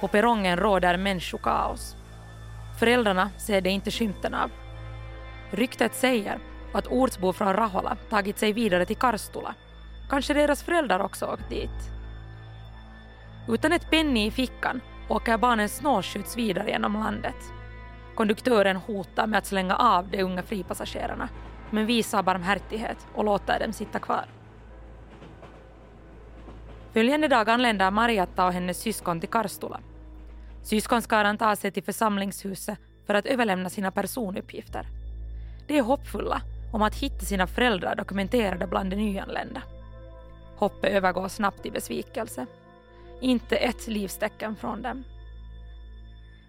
På 0.00 0.08
perrongen 0.08 0.56
råder 0.56 0.96
människokaos. 0.96 1.96
Föräldrarna 2.80 3.30
ser 3.36 3.60
det 3.60 3.70
inte 3.70 3.90
skymten 3.90 4.34
av. 4.34 4.50
Ryktet 5.50 5.94
säger 5.94 6.38
att 6.72 6.86
ortsbor 6.86 7.32
från 7.32 7.52
Rahola 7.52 7.96
tagit 8.10 8.38
sig 8.38 8.52
vidare 8.52 8.86
till 8.86 8.96
Karstula. 8.96 9.54
Kanske 10.10 10.34
deras 10.34 10.62
föräldrar 10.62 11.00
också 11.00 11.26
åkt 11.26 11.48
dit. 11.48 11.90
Utan 13.48 13.72
ett 13.72 13.90
penny 13.90 14.26
i 14.26 14.30
fickan 14.30 14.80
åker 15.08 15.38
barnen 15.38 15.68
snårskjuts 15.68 16.36
vidare 16.36 16.70
genom 16.70 16.92
landet. 16.92 17.52
Konduktören 18.14 18.76
hotar 18.76 19.26
med 19.26 19.38
att 19.38 19.46
slänga 19.46 19.76
av 19.76 20.08
de 20.08 20.22
unga 20.22 20.42
fripassagerarna 20.42 21.28
men 21.70 21.86
visar 21.86 22.22
barmhärtighet 22.22 23.06
och 23.14 23.24
låter 23.24 23.60
dem 23.60 23.72
sitta 23.72 23.98
kvar. 23.98 24.24
Följande 26.92 27.28
dag 27.28 27.48
anländer 27.48 27.90
Marjatta 27.90 28.46
och 28.46 28.52
hennes 28.52 28.78
syskon 28.78 29.20
till 29.20 29.28
Karstula. 29.28 29.80
Syskonskaran 30.62 31.38
tar 31.38 31.54
sig 31.54 31.70
till 31.70 31.82
församlingshuset 31.82 32.78
för 33.06 33.14
att 33.14 33.26
överlämna 33.26 33.68
sina 33.68 33.90
personuppgifter. 33.90 34.97
De 35.68 35.78
är 35.78 35.82
hoppfulla 35.82 36.42
om 36.72 36.82
att 36.82 36.94
hitta 36.94 37.24
sina 37.24 37.46
föräldrar 37.46 37.94
dokumenterade 37.94 38.66
bland 38.66 38.90
de 38.90 38.96
nyanlända. 38.96 39.62
Hoppet 40.56 40.92
övergår 40.92 41.28
snabbt 41.28 41.66
i 41.66 41.70
besvikelse. 41.70 42.46
Inte 43.20 43.56
ett 43.56 43.86
livstecken 43.86 44.56
från 44.56 44.82
dem. 44.82 45.04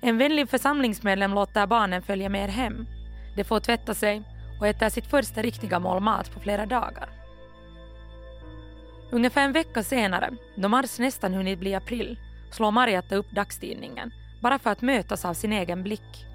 En 0.02 0.18
vänlig 0.18 0.50
församlingsmedlem 0.50 1.34
låter 1.34 1.68
barnen 1.68 2.02
följa 2.02 2.30
med 2.30 2.50
hem. 2.50 2.86
De 3.36 3.44
får 3.44 3.60
tvätta 3.60 3.94
sig 3.94 4.24
och 4.60 4.68
äter 4.68 4.90
sitt 4.90 5.06
första 5.06 5.42
riktiga 5.42 5.80
mål 5.80 6.00
mat 6.00 6.32
på 6.34 6.40
flera 6.40 6.66
dagar. 6.66 7.10
Ungefär 9.12 9.44
en 9.46 9.54
vecka 9.54 9.84
senare, 9.84 10.30
då 10.56 10.70
mars 10.70 11.00
nästan 11.00 11.34
hunnit 11.34 11.60
bli 11.60 11.76
april, 11.76 12.20
slår 12.52 12.72
Marietta 12.72 13.16
upp 13.16 13.32
dagstidningen 13.32 14.12
bara 14.42 14.60
för 14.60 14.70
att 14.70 14.82
mötas 14.82 15.26
av 15.26 15.34
sin 15.34 15.54
egen 15.54 15.84
blick. 15.84 16.26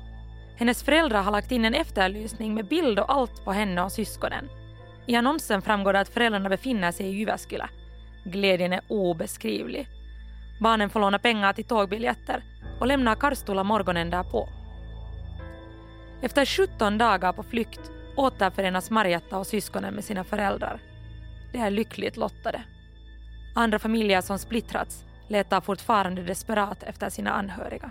Hennes 0.56 0.82
föräldrar 0.82 1.22
har 1.22 1.32
lagt 1.32 1.52
in 1.52 1.64
en 1.64 1.74
efterlysning 1.74 2.54
med 2.54 2.68
bild 2.68 2.98
och 2.98 3.12
allt 3.12 3.44
på 3.44 3.52
henne 3.52 3.82
och 3.82 3.92
syskonen. 3.92 4.48
I 5.06 5.16
annonsen 5.16 5.62
framgår 5.62 5.92
det 5.92 6.00
att 6.00 6.08
föräldrarna 6.08 6.48
befinner 6.48 6.92
sig 6.92 7.06
i 7.06 7.10
Jyväskylä. 7.10 7.68
Glädjen 8.24 8.72
är 8.72 8.80
obeskrivlig. 8.88 9.88
Barnen 10.60 10.90
får 10.90 11.00
låna 11.00 11.18
pengar 11.18 11.52
till 11.52 11.64
tågbiljetter 11.64 12.42
och 12.80 12.86
lämnar 12.86 13.14
Karstula 13.14 13.64
morgonen 13.64 14.10
därpå. 14.10 14.48
Efter 16.22 16.44
17 16.44 16.98
dagar 16.98 17.32
på 17.32 17.42
flykt 17.42 17.90
återförenas 18.16 18.90
Marietta 18.90 19.38
och 19.38 19.46
syskonen 19.46 19.94
med 19.94 20.04
sina 20.04 20.24
föräldrar. 20.24 20.80
De 21.52 21.58
är 21.58 21.70
lyckligt 21.70 22.16
lottade. 22.16 22.62
Andra 23.54 23.78
familjer 23.78 24.20
som 24.20 24.38
splittrats 24.38 25.04
letar 25.28 25.60
fortfarande 25.60 26.22
desperat 26.22 26.82
efter 26.82 27.10
sina 27.10 27.30
anhöriga. 27.30 27.90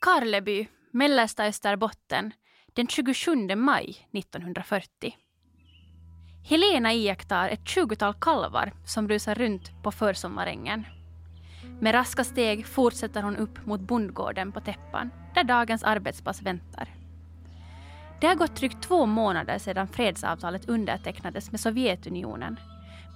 Karleby, 0.00 0.68
mellersta 0.90 1.44
Österbotten, 1.46 2.32
den 2.74 2.88
27 2.88 3.56
maj 3.56 4.08
1940. 4.12 5.14
Helena 6.44 6.92
iakttar 6.92 7.48
ett 7.48 7.68
tjugotal 7.68 8.14
kalvar 8.14 8.72
som 8.84 9.08
rusar 9.08 9.34
runt 9.34 9.82
på 9.82 9.92
försommarängen. 9.92 10.86
Med 11.80 11.94
raska 11.94 12.24
steg 12.24 12.66
fortsätter 12.66 13.22
hon 13.22 13.36
upp 13.36 13.66
mot 13.66 13.80
bondgården 13.80 14.52
på 14.52 14.60
Täppan, 14.60 15.10
där 15.34 15.44
dagens 15.44 15.82
arbetspass 15.82 16.42
väntar. 16.42 16.88
Det 18.20 18.26
har 18.26 18.34
gått 18.34 18.56
drygt 18.56 18.82
två 18.82 19.06
månader 19.06 19.58
sedan 19.58 19.88
fredsavtalet 19.88 20.68
undertecknades 20.68 21.50
med 21.50 21.60
Sovjetunionen, 21.60 22.60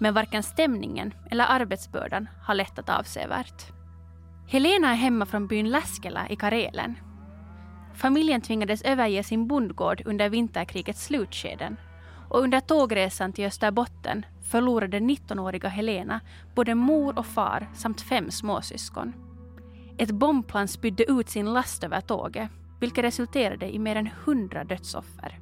men 0.01 0.15
varken 0.15 0.43
stämningen 0.43 1.15
eller 1.31 1.47
arbetsbördan 1.49 2.29
har 2.47 2.55
lättat 2.55 2.89
avsevärt. 2.89 3.82
Helena 4.47 4.91
är 4.91 4.95
hemma 4.95 5.27
från 5.27 5.47
byn 5.47 5.71
Läskela 5.71 6.29
i 6.29 6.37
Karelen. 6.37 6.99
Familjen 7.95 8.41
tvingades 8.41 8.83
överge 8.83 9.23
sin 9.23 9.47
bondgård 9.47 10.03
under 10.05 10.29
vinterkrigets 10.29 11.05
slutskeden 11.05 11.77
och 12.29 12.41
under 12.41 12.61
tågresan 12.61 13.33
till 13.33 13.45
Österbotten 13.45 14.27
förlorade 14.51 14.99
19-åriga 14.99 15.69
Helena 15.69 16.21
både 16.55 16.75
mor 16.75 17.19
och 17.19 17.27
far 17.27 17.71
samt 17.75 18.01
fem 18.01 18.31
småsyskon. 18.31 19.13
Ett 19.99 20.11
bombplan 20.11 20.69
spydde 20.69 21.11
ut 21.11 21.29
sin 21.29 21.53
last 21.53 21.85
över 21.85 22.01
tåget, 22.01 22.51
vilket 22.81 23.05
resulterade 23.05 23.75
i 23.75 23.79
mer 23.79 23.97
än 23.97 24.11
100 24.25 24.65
dödsoffer. 24.65 25.39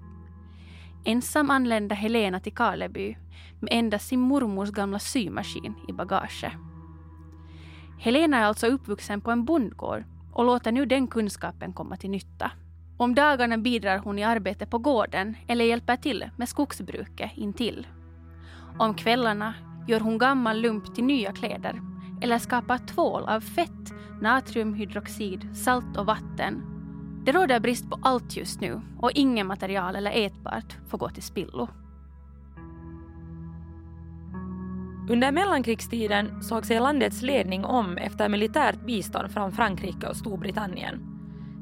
Ensam 1.04 1.50
anlände 1.50 1.94
Helena 1.94 2.40
till 2.40 2.54
Karleby 2.54 3.16
med 3.60 3.72
endast 3.72 4.08
sin 4.08 4.20
mormors 4.20 4.70
gamla 4.70 4.98
symaskin 4.98 5.74
i 5.88 5.92
bagaget. 5.92 6.52
Helena 8.02 8.36
är 8.36 8.44
alltså 8.44 8.66
uppvuxen 8.66 9.20
på 9.20 9.30
en 9.30 9.44
bondgård 9.44 10.04
och 10.32 10.44
låter 10.44 10.72
nu 10.72 10.86
den 10.86 11.06
kunskapen 11.06 11.72
komma 11.72 11.96
till 11.96 12.10
nytta. 12.10 12.50
Om 12.96 13.14
dagarna 13.14 13.58
bidrar 13.58 13.98
hon 13.98 14.18
i 14.18 14.24
arbete 14.24 14.66
på 14.66 14.78
gården 14.78 15.36
eller 15.48 15.64
hjälper 15.64 15.96
till 15.96 16.30
med 16.36 16.48
skogsbruket 16.48 17.30
intill. 17.34 17.86
Om 18.78 18.94
kvällarna 18.94 19.54
gör 19.88 20.00
hon 20.00 20.18
gammal 20.18 20.60
lump 20.60 20.94
till 20.94 21.04
nya 21.04 21.32
kläder 21.32 21.80
eller 22.22 22.38
skapar 22.38 22.78
tvål 22.78 23.22
av 23.22 23.40
fett, 23.40 23.92
natriumhydroxid, 24.20 25.56
salt 25.56 25.96
och 25.96 26.06
vatten. 26.06 26.62
Det 27.24 27.32
råder 27.32 27.60
brist 27.60 27.90
på 27.90 27.98
allt 28.02 28.36
just 28.36 28.60
nu 28.60 28.80
och 28.98 29.10
inget 29.14 29.46
material 29.46 29.96
eller 29.96 30.26
ätbart 30.26 30.76
får 30.88 30.98
gå 30.98 31.08
till 31.08 31.22
spillo. 31.22 31.68
Under 35.08 35.32
mellankrigstiden 35.32 36.42
såg 36.42 36.66
sig 36.66 36.80
landets 36.80 37.22
ledning 37.22 37.64
om 37.64 37.96
efter 37.96 38.28
militärt 38.28 38.86
bistånd 38.86 39.30
från 39.30 39.52
Frankrike 39.52 40.06
och 40.06 40.16
Storbritannien. 40.16 41.00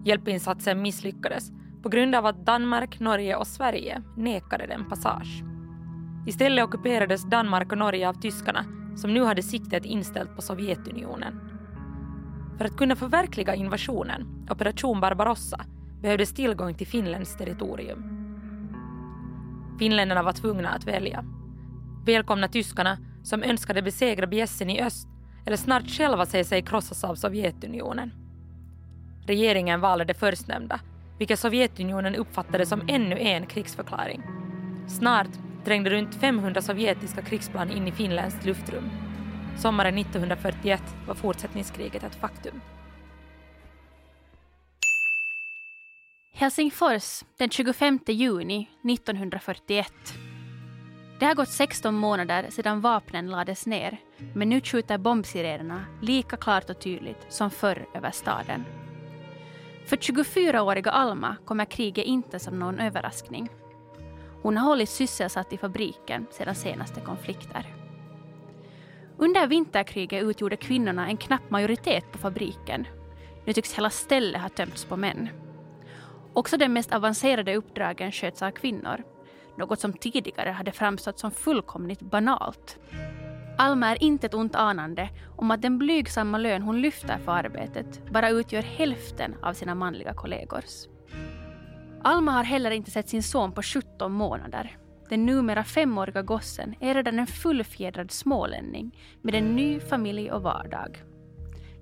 Hjälpinsatsen 0.05 0.83
misslyckades 0.83 1.51
på 1.83 1.89
grund 1.89 2.15
av 2.15 2.27
att 2.27 2.47
Danmark, 2.47 3.01
Norge 3.01 3.37
och 3.37 3.47
Sverige 3.47 4.03
nekade 4.17 4.67
den 4.67 4.89
passage. 4.89 5.43
Istället 6.27 6.65
ockuperades 6.65 7.31
Danmark 7.31 7.73
och 7.73 7.79
Norge 7.79 8.09
av 8.09 8.15
tyskarna 8.15 8.65
som 8.97 9.15
nu 9.15 9.25
hade 9.25 9.43
siktet 9.43 9.85
inställt 9.85 10.37
på 10.37 10.43
Sovjetunionen. 10.43 11.41
För 12.59 12.65
att 12.65 12.77
kunna 12.77 12.97
förverkliga 12.97 13.55
invasionen, 13.55 14.47
Operation 14.51 15.01
Barbarossa, 15.01 15.65
behövdes 16.03 16.35
tillgång 16.35 16.75
till 16.75 16.87
Finlands 16.87 17.37
territorium. 17.37 18.05
Finländarna 19.79 20.23
var 20.23 20.33
tvungna 20.33 20.69
att 20.69 20.87
välja. 20.87 21.25
Välkomna 22.07 22.49
tyskarna 22.49 22.99
som 23.23 23.43
önskade 23.43 23.83
besegra 23.83 24.27
bjässen 24.27 24.71
i 24.71 24.83
öst 24.83 25.09
eller 25.47 25.57
snart 25.57 25.91
själva 25.91 26.27
se 26.27 26.45
sig 26.45 26.63
krossas 26.63 27.05
av 27.05 27.15
Sovjetunionen. 27.15 28.13
Regeringen 29.27 29.81
valde 29.81 30.05
det 30.05 30.15
förstnämnda, 30.15 30.81
vilket 31.19 31.39
Sovjetunionen 31.39 32.15
uppfattade 32.15 32.67
som 32.67 32.83
ännu 32.89 33.19
en 33.19 33.47
krigsförklaring. 33.47 34.23
Snart 34.89 35.31
trängde 35.65 35.91
runt 35.91 36.15
500 36.15 36.63
sovjetiska 36.63 37.23
krigsplan 37.23 37.71
in 37.71 37.89
i 37.89 37.93
finländskt 37.93 38.45
luftrum. 38.45 38.91
Sommaren 39.59 39.99
1941 39.99 40.83
var 41.07 41.15
fortsättningskriget 41.15 42.05
ett 42.05 42.15
faktum. 42.15 42.61
Helsingfors 46.33 47.25
den 47.39 47.51
25 47.51 47.99
juni 48.07 48.69
1941. 48.85 49.93
Det 51.19 51.27
har 51.27 51.35
gått 51.35 51.49
16 51.49 51.95
månader 51.95 52.47
sedan 52.51 52.81
vapnen 52.81 53.31
lades 53.31 53.67
ner 53.67 53.99
men 54.35 54.49
nu 54.49 54.61
skjuter 54.61 54.99
bombsirenerna 54.99 55.85
lika 56.03 56.37
klart 56.37 56.71
och 56.71 56.81
tydligt 56.81 57.27
som 57.29 57.51
förr 57.51 57.87
över 57.95 58.11
staden. 58.11 58.65
För 59.87 59.97
24-åriga 59.97 60.91
Alma 60.91 61.37
kommer 61.45 61.65
kriget 61.65 62.05
inte 62.07 62.39
som 62.39 62.59
någon 62.59 62.81
överraskning. 62.81 63.49
Hon 64.43 64.57
har 64.57 64.69
hållits 64.69 64.95
sysselsatt 64.95 65.53
i 65.53 65.59
fabriken 65.59 66.27
sedan 66.31 66.55
senaste 66.55 67.01
konflikter. 67.01 67.75
Under 69.17 69.47
vinterkriget 69.47 70.23
utgjorde 70.23 70.57
kvinnorna 70.57 71.09
en 71.09 71.17
knapp 71.17 71.51
majoritet 71.51 72.13
på 72.13 72.19
fabriken. 72.19 72.87
Nu 73.45 73.53
tycks 73.53 73.75
hela 73.75 73.91
stället 73.91 74.43
ha 74.43 74.49
tömts 74.49 74.85
på 74.85 74.97
män. 74.97 75.29
Också 76.33 76.57
de 76.57 76.69
mest 76.69 76.93
avancerade 76.93 77.57
uppdragen 77.57 78.13
sköts 78.13 78.43
av 78.43 78.51
kvinnor, 78.51 79.05
något 79.59 79.81
som 79.81 79.93
tidigare 79.93 80.51
hade 80.51 80.73
framstått 80.73 81.19
som 81.19 81.31
fullkomligt 81.31 82.01
banalt. 82.01 82.79
Alma 83.59 83.91
är 83.91 84.03
inte 84.03 84.27
ett 84.27 84.35
ont 84.35 84.55
anande 84.55 85.09
om 85.37 85.51
att 85.51 85.63
den 85.63 85.79
blygsamma 85.79 86.39
lön 86.39 86.63
hon 86.63 86.81
lyfter 86.81 87.19
för 87.25 87.33
arbetet 87.33 88.11
bara 88.11 88.31
utgör 88.31 88.63
hälften 88.63 89.35
av 89.43 89.53
sina 89.53 89.75
manliga 89.75 90.15
kollegors. 90.15 90.87
Alma 92.03 92.33
har 92.33 92.45
heller 92.45 92.71
inte 92.71 92.91
sett 92.91 93.09
sin 93.09 93.23
son 93.23 93.53
på 93.53 93.63
17 93.63 94.13
månader. 94.13 94.77
Den 95.09 95.27
numera 95.27 95.65
femåriga 95.65 96.23
gossen 96.23 96.75
är 96.81 96.95
redan 96.95 97.19
en 97.19 97.27
fullfjädrad 97.27 98.11
smålänning 98.11 98.99
med 99.23 99.35
en 99.35 99.57
ny 99.57 99.81
familj 99.81 100.31
och 100.33 100.43
vardag. 100.43 101.03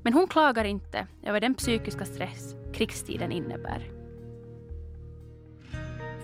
Men 0.03 0.13
hon 0.13 0.29
klagar 0.29 0.65
inte 0.65 1.07
över 1.23 1.41
den 1.41 1.55
psykiska 1.55 2.05
stress 2.05 2.55
krigstiden 2.73 3.33
innebär. 3.33 3.96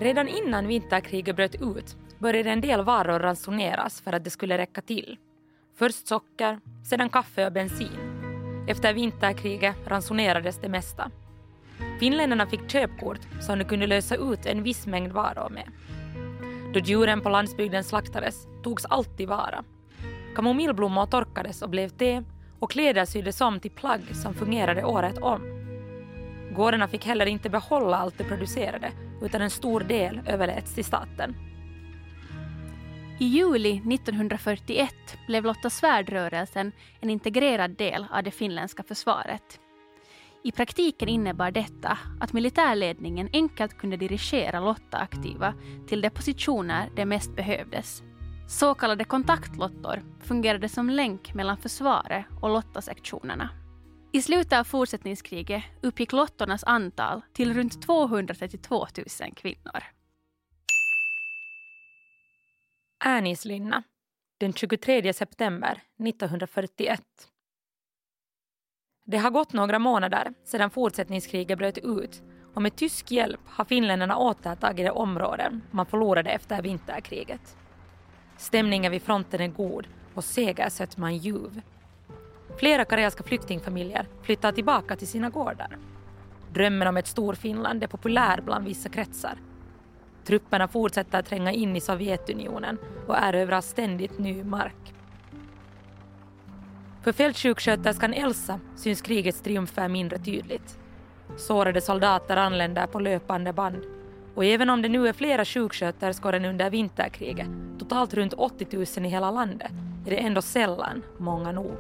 Redan 0.03 0.29
innan 0.29 0.67
vinterkriget 0.67 1.37
bröt 1.37 1.55
ut 1.55 1.97
började 2.19 2.51
en 2.51 2.61
del 2.61 2.85
varor 2.85 3.19
ransoneras 3.19 4.01
för 4.01 4.12
att 4.12 4.25
det 4.25 4.31
skulle 4.31 4.59
räcka 4.59 4.81
till. 4.81 5.17
Först 5.77 6.07
socker, 6.07 6.61
sedan 6.91 7.09
kaffe 7.09 7.47
och 7.47 7.53
bensin. 7.53 7.99
Efter 8.69 8.95
vinterkriget 8.95 9.77
ransonerades 9.87 10.59
det 10.59 10.69
mesta. 10.69 11.11
Finländarna 12.01 12.47
fick 12.47 12.71
köpkort 12.71 13.19
som 13.41 13.59
de 13.59 13.65
kunde 13.65 13.87
lösa 13.87 14.17
ut 14.17 14.47
en 14.47 14.62
viss 14.62 14.87
mängd 14.87 15.12
varor 15.12 15.51
med. 15.51 15.69
Då 16.75 16.81
djuren 16.81 17.21
på 17.21 17.29
landsbygden 17.29 17.85
slaktades 17.85 18.47
togs 18.62 18.85
allt 18.85 19.17
tillvara. 19.17 19.65
Kamomillblommor 20.35 21.07
torkades 21.07 21.62
och 21.62 21.71
blev 21.71 21.88
te 21.88 22.23
och 22.59 22.71
kläder 22.71 23.05
syddes 23.05 23.41
om 23.41 23.61
till 23.61 23.71
plagg 23.71 24.03
som 24.12 24.35
fungerade 24.35 24.85
året 24.85 25.19
om. 25.19 25.62
Gårdarna 26.55 26.88
fick 26.88 27.07
heller 27.07 27.27
inte 27.27 27.51
behålla 27.51 27.97
allt 27.97 28.19
de 28.19 28.25
producerade 28.25 28.93
utan 29.23 29.43
en 29.43 29.51
stor 29.51 29.81
del 29.81 30.21
överläts 30.27 30.75
till 30.75 30.85
staten. 30.85 31.35
I 33.19 33.25
juli 33.25 33.95
1941 33.95 34.95
blev 35.27 35.45
Lotta 35.45 35.71
Svärd-rörelsen 35.71 36.73
en 37.01 37.11
integrerad 37.11 37.71
del 37.71 38.07
av 38.11 38.23
det 38.23 38.31
finländska 38.31 38.83
försvaret. 38.83 39.61
I 40.45 40.53
praktiken 40.53 41.09
innebar 41.09 41.51
detta 41.51 41.99
att 42.21 42.33
militärledningen 42.33 43.29
enkelt 43.33 43.79
kunde 43.79 43.97
dirigera 43.97 44.61
Lotta-aktiva 44.61 45.55
till 45.88 46.01
de 46.01 46.11
positioner 46.11 46.91
de 46.97 47.07
mest 47.07 47.37
behövdes. 47.37 48.03
Så 48.49 48.75
kallade 48.75 49.05
kontaktlottor 49.05 50.03
fungerade 50.21 50.69
som 50.69 50.91
länk 50.91 51.35
mellan 51.35 51.57
försvaret 51.57 52.25
och 52.41 52.51
Lotta-sektionerna. 52.51 53.62
I 54.14 54.22
slutet 54.22 54.59
av 54.59 54.64
fortsättningskriget 54.64 55.62
uppgick 55.81 56.12
lottornas 56.12 56.64
antal 56.64 57.22
till 57.33 57.55
runt 57.55 57.83
232 57.83 58.87
000 59.20 59.35
kvinnor. 59.37 59.83
Äänislinna 63.05 63.83
den 64.38 64.53
23 64.53 65.12
september 65.12 65.83
1941. 66.09 67.03
Det 69.05 69.18
har 69.18 69.31
gått 69.31 69.53
några 69.53 69.79
månader 69.79 70.35
sedan 70.44 70.70
fortsättningskriget 70.70 71.59
bröt 71.59 71.79
ut 71.79 72.22
och 72.55 72.62
med 72.62 72.77
tysk 72.77 73.11
hjälp 73.11 73.40
har 73.46 73.64
finländarna 73.64 74.18
återtagit 74.18 74.87
de 74.87 74.90
områden 74.90 75.62
man 75.70 75.87
förlorade 75.87 76.31
efter 76.31 76.62
vinterkriget. 76.62 77.57
Stämningen 78.37 78.92
vid 78.92 79.03
fronten 79.03 79.40
är 79.40 79.48
god 79.48 79.87
och 80.14 80.25
segersötman 80.25 81.16
ljuv. 81.16 81.62
Flera 82.57 82.85
karelska 82.85 83.25
flyktingfamiljer 83.25 84.07
flyttar 84.23 84.53
tillbaka 84.53 84.97
till 84.97 85.09
sina 85.09 85.31
gårdar. 85.31 85.79
Drömmen 86.53 86.88
om 86.88 86.97
ett 86.97 87.07
Storfinland 87.07 87.83
är 87.83 87.87
populär 87.87 88.41
bland 88.41 88.65
vissa 88.65 88.88
kretsar. 88.88 89.38
Trupperna 90.25 90.69
fortsätter 90.69 91.19
att 91.19 91.27
tränga 91.27 91.53
in 91.53 91.77
i 91.77 91.81
Sovjetunionen 91.81 92.79
och 93.07 93.17
erövrar 93.17 93.61
ständigt 93.61 94.19
ny 94.19 94.45
mark. 94.45 94.95
För 97.03 97.12
fältsjuksköterskan 97.12 98.15
Elsa 98.15 98.61
syns 98.77 99.03
krigets 99.03 99.41
triumfer 99.41 99.88
mindre 99.88 100.19
tydligt. 100.19 100.79
Sårade 101.37 101.81
soldater 101.81 102.37
anländer 102.37 102.87
på 102.87 103.01
löpande 103.01 103.53
band 103.53 103.85
och 104.35 104.45
även 104.45 104.71
om 104.71 104.83
det 104.83 104.88
nu 104.88 105.09
är 105.09 105.12
flera 105.12 105.45
sjuksköterskor 105.45 106.33
än 106.35 106.45
under 106.45 106.71
vinterkriget, 106.71 107.49
totalt 107.79 108.15
runt 108.15 108.33
80 108.33 108.67
000 108.77 109.07
i 109.07 109.09
hela 109.09 109.31
landet, 109.31 109.73
är 110.07 110.11
det 110.11 110.17
ändå 110.17 110.43
sällan 110.43 111.03
många 111.19 111.53
nog. 111.53 111.77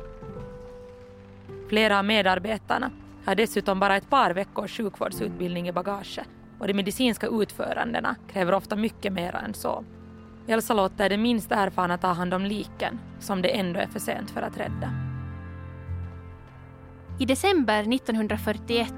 Flera 1.72 1.98
av 1.98 2.04
medarbetarna 2.04 2.90
har 3.24 3.34
dessutom 3.34 3.80
bara 3.80 3.96
ett 3.96 4.10
par 4.10 4.30
veckors 4.30 4.76
sjukvårdsutbildning 4.76 5.68
i 5.68 5.72
bagaget 5.72 6.28
och 6.58 6.66
de 6.66 6.74
medicinska 6.74 7.26
utförandena 7.26 8.16
kräver 8.32 8.54
ofta 8.54 8.76
mycket 8.76 9.12
mer 9.12 9.34
än 9.34 9.54
så. 9.54 9.84
Elsa 10.48 10.74
låter 10.74 11.08
den 11.08 11.22
minst 11.22 11.52
erfarna 11.52 11.98
ta 11.98 12.08
hand 12.08 12.34
om 12.34 12.44
liken, 12.44 13.00
som 13.20 13.42
det 13.42 13.48
ändå 13.48 13.80
är 13.80 13.86
för 13.86 13.98
sent 13.98 14.30
för 14.30 14.42
att 14.42 14.58
rädda. 14.58 14.90
I 17.20 17.24
december 17.24 17.94
1941, 17.94 18.94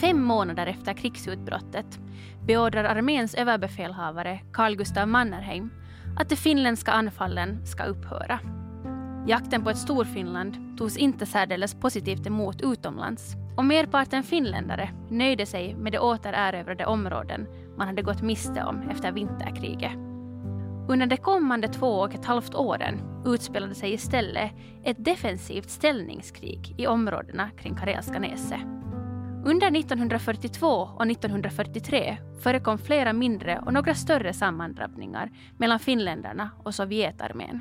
fem 0.00 0.22
månader 0.22 0.66
efter 0.66 0.92
krigsutbrottet, 0.92 1.98
beordrar 2.46 2.84
arméns 2.84 3.34
överbefälhavare 3.34 4.40
Carl 4.52 4.76
Gustav 4.76 5.08
Mannerheim 5.08 5.70
att 6.18 6.28
de 6.28 6.36
finländska 6.36 6.92
anfallen 6.92 7.66
ska 7.66 7.84
upphöra. 7.84 8.57
Jakten 9.28 9.64
på 9.64 9.70
ett 9.70 9.78
Storfinland 9.78 10.78
togs 10.78 10.96
inte 10.96 11.26
särdeles 11.26 11.74
positivt 11.74 12.26
emot 12.26 12.60
utomlands 12.62 13.34
och 13.56 13.64
merparten 13.64 14.22
finländare 14.22 14.90
nöjde 15.10 15.46
sig 15.46 15.74
med 15.74 15.92
de 15.92 15.98
återerövrade 15.98 16.86
områden 16.86 17.46
man 17.76 17.86
hade 17.86 18.02
gått 18.02 18.22
miste 18.22 18.64
om 18.64 18.88
efter 18.90 19.12
vinterkriget. 19.12 19.92
Under 20.88 21.06
de 21.06 21.16
kommande 21.16 21.68
två 21.68 21.86
och 21.86 22.14
ett 22.14 22.24
halvt 22.24 22.54
åren 22.54 23.22
utspelade 23.26 23.74
sig 23.74 23.92
istället 23.92 24.52
ett 24.84 25.04
defensivt 25.04 25.70
ställningskrig 25.70 26.74
i 26.78 26.86
områdena 26.86 27.50
kring 27.50 27.76
Karelska 27.76 28.18
näset. 28.18 28.60
Under 29.44 29.76
1942 29.76 30.66
och 30.66 31.06
1943 31.06 32.18
förekom 32.42 32.78
flera 32.78 33.12
mindre 33.12 33.58
och 33.58 33.72
några 33.72 33.94
större 33.94 34.32
sammandrabbningar 34.32 35.30
mellan 35.58 35.78
finländarna 35.78 36.50
och 36.64 36.74
Sovjetarmén. 36.74 37.60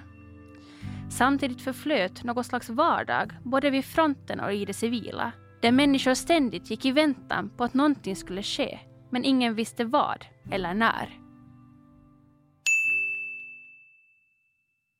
Samtidigt 1.17 1.61
förflöt 1.61 2.23
något 2.23 2.45
slags 2.45 2.69
vardag 2.69 3.33
både 3.43 3.69
vid 3.69 3.85
fronten 3.85 4.39
och 4.39 4.53
i 4.53 4.65
det 4.65 4.73
civila 4.73 5.31
där 5.61 5.71
människor 5.71 6.13
ständigt 6.13 6.69
gick 6.69 6.85
i 6.85 6.91
väntan 6.91 7.49
på 7.57 7.63
att 7.63 7.73
någonting 7.73 8.15
skulle 8.15 8.43
ske, 8.43 8.79
men 9.09 9.25
ingen 9.25 9.55
visste 9.55 9.85
vad 9.85 10.25
eller 10.51 10.73
när. 10.73 11.19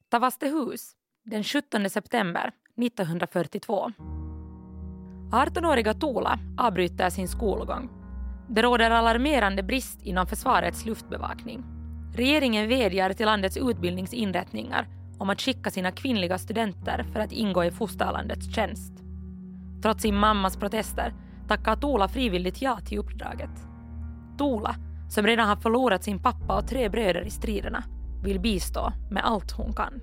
Tavastehus, 0.10 0.92
den 1.26 1.44
17 1.44 1.90
september 1.90 2.52
1942. 2.82 3.92
18-åriga 5.32 5.94
Tola 5.94 6.40
avbryter 6.58 7.10
sin 7.10 7.28
skolgång. 7.28 7.90
Det 8.50 8.62
råder 8.62 8.92
alarmerande 8.92 9.64
brist 9.64 10.02
inom 10.02 10.28
försvarets 10.28 10.86
luftbevakning. 10.86 11.64
Regeringen 12.16 12.70
vädjar 12.70 13.14
till 13.14 13.26
landets 13.26 13.58
utbildningsinrättningar 13.58 14.88
om 15.18 15.30
att 15.30 15.42
skicka 15.42 15.72
sina 15.72 15.92
kvinnliga 15.92 16.38
studenter 16.38 17.06
för 17.14 17.20
att 17.20 17.32
ingå 17.32 17.64
i 17.64 17.72
fosterlandets 17.72 18.56
tjänst. 18.56 18.94
Trots 19.82 20.02
sin 20.02 20.16
mammas 20.16 20.58
protester 20.58 21.14
tackar 21.48 21.76
Tola 21.76 22.08
frivilligt 22.08 22.62
ja 22.62 22.80
till 22.86 22.98
uppdraget. 22.98 23.50
Tola, 24.38 24.76
som 25.10 25.28
redan 25.28 25.48
har 25.48 25.56
förlorat 25.56 26.04
sin 26.04 26.20
pappa 26.20 26.58
och 26.58 26.68
tre 26.68 26.90
bröder 26.90 27.22
i 27.22 27.30
striderna, 27.30 27.84
vill 28.24 28.40
bistå 28.40 28.94
med 29.12 29.26
allt 29.26 29.52
hon 29.52 29.74
kan. 29.74 30.02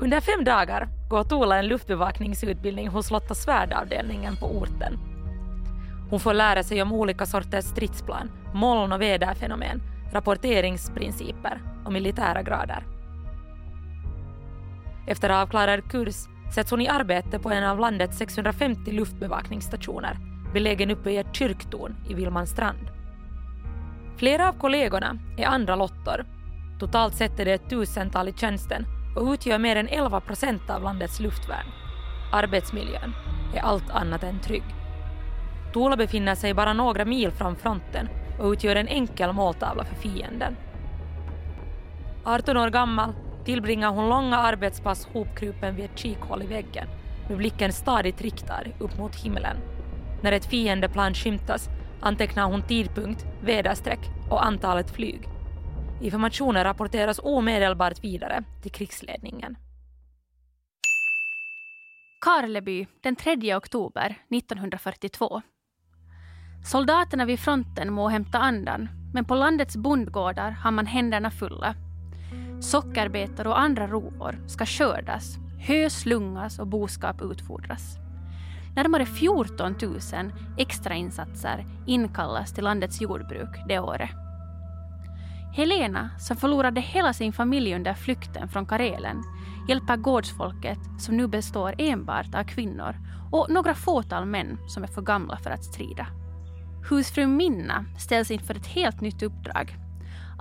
Under 0.00 0.20
fem 0.20 0.44
dagar 0.44 0.88
går 1.08 1.24
Tola 1.24 1.58
en 1.58 1.66
luftbevakningsutbildning 1.66 2.88
hos 2.88 3.10
Lotta 3.10 3.34
Svärd-avdelningen 3.34 4.36
på 4.36 4.46
orten. 4.46 4.98
Hon 6.10 6.20
får 6.20 6.34
lära 6.34 6.62
sig 6.62 6.82
om 6.82 6.92
olika 6.92 7.26
sorters 7.26 7.64
stridsplan, 7.64 8.30
moln 8.54 8.92
och 8.92 9.00
väderfenomen, 9.00 9.82
rapporteringsprinciper 10.12 11.62
och 11.84 11.92
militära 11.92 12.42
grader. 12.42 12.86
Efter 15.06 15.30
avklarad 15.30 15.90
kurs 15.90 16.16
sätts 16.54 16.70
hon 16.70 16.80
i 16.80 16.88
arbete 16.88 17.38
på 17.38 17.50
en 17.50 17.64
av 17.64 17.78
landets 17.78 18.18
650 18.18 18.92
luftbevakningsstationer 18.92 20.18
belägen 20.52 20.90
uppe 20.90 21.10
i 21.10 21.16
ett 21.16 21.34
kyrktorn 21.36 21.96
i 22.08 22.14
Vilmanstrand. 22.14 22.90
Flera 24.16 24.48
av 24.48 24.52
kollegorna 24.52 25.18
är 25.38 25.46
andra 25.46 25.76
lottor. 25.76 26.26
Totalt 26.78 27.14
sett 27.14 27.40
är 27.40 27.44
det 27.44 27.52
ett 27.52 27.70
tusental 27.70 28.28
i 28.28 28.32
tjänsten 28.32 28.86
och 29.16 29.32
utgör 29.32 29.58
mer 29.58 29.76
än 29.76 29.88
11 29.88 30.20
procent 30.20 30.70
av 30.70 30.82
landets 30.82 31.20
luftvärn. 31.20 31.66
Arbetsmiljön 32.32 33.14
är 33.54 33.60
allt 33.60 33.90
annat 33.90 34.22
än 34.22 34.40
trygg. 34.40 34.64
Tola 35.72 35.96
befinner 35.96 36.34
sig 36.34 36.54
bara 36.54 36.72
några 36.72 37.04
mil 37.04 37.30
från 37.30 37.56
fronten 37.56 38.08
och 38.38 38.50
utgör 38.50 38.76
en 38.76 38.88
enkel 38.88 39.32
måltavla 39.32 39.84
för 39.84 39.94
fienden. 39.94 40.56
18 42.24 42.56
år 42.56 42.70
gammal 42.70 43.14
tillbringar 43.50 43.90
hon 43.90 44.08
långa 44.08 44.36
arbetspass 44.36 45.06
hopkrupen 45.06 45.76
vid 45.76 45.84
ett 45.84 45.98
kikhål 45.98 46.42
i 46.42 46.46
väggen 46.46 46.88
med 47.28 47.38
blicken 47.38 47.72
stadigt 47.72 48.20
riktad 48.20 48.62
upp 48.78 48.98
mot 48.98 49.16
himlen. 49.16 49.56
När 50.22 50.32
ett 50.32 50.46
fiendeplan 50.46 51.14
skymtas 51.14 51.68
antecknar 52.00 52.44
hon 52.44 52.62
tidpunkt, 52.62 53.24
väderstreck 53.42 54.00
och 54.30 54.44
antalet 54.46 54.90
flyg. 54.90 55.20
Informationen 56.02 56.64
rapporteras 56.64 57.20
omedelbart 57.22 58.04
vidare 58.04 58.44
till 58.62 58.70
krigsledningen. 58.70 59.56
Karleby 62.20 62.86
den 63.02 63.16
3 63.16 63.54
oktober 63.54 64.16
1942. 64.28 65.42
Soldaterna 66.64 67.24
vid 67.24 67.40
fronten 67.40 67.92
må 67.92 68.08
hämta 68.08 68.38
andan, 68.38 68.88
men 69.14 69.24
på 69.24 69.34
landets 69.34 69.76
bondgårdar 69.76 70.50
har 70.50 70.70
man 70.70 70.86
händerna 70.86 71.30
fulla. 71.30 71.74
Sockerbetor 72.60 73.46
och 73.46 73.60
andra 73.60 73.86
rovor 73.86 74.44
ska 74.46 74.66
skördas, 74.66 75.38
hö 75.58 75.90
slungas 75.90 76.58
och 76.58 76.66
boskap 76.66 77.22
utfodras. 77.22 77.98
Närmare 78.76 79.06
14 79.06 79.76
000 79.82 80.00
extrainsatser 80.58 81.66
inkallas 81.86 82.52
till 82.52 82.64
landets 82.64 83.00
jordbruk 83.00 83.48
det 83.68 83.78
året. 83.78 84.10
Helena, 85.52 86.10
som 86.18 86.36
förlorade 86.36 86.80
hela 86.80 87.12
sin 87.12 87.32
familj 87.32 87.74
under 87.74 87.94
flykten 87.94 88.48
från 88.48 88.66
Karelen, 88.66 89.22
hjälper 89.68 89.96
gårdsfolket 89.96 90.78
som 90.98 91.16
nu 91.16 91.28
består 91.28 91.74
enbart 91.78 92.34
av 92.34 92.44
kvinnor 92.44 92.96
och 93.32 93.50
några 93.50 93.74
fåtal 93.74 94.26
män 94.26 94.58
som 94.68 94.82
är 94.82 94.88
för 94.88 95.02
gamla 95.02 95.36
för 95.36 95.50
att 95.50 95.64
strida. 95.64 96.06
Husfru 96.90 97.26
Minna 97.26 97.84
ställs 97.98 98.30
inför 98.30 98.54
ett 98.54 98.66
helt 98.66 99.00
nytt 99.00 99.22
uppdrag. 99.22 99.76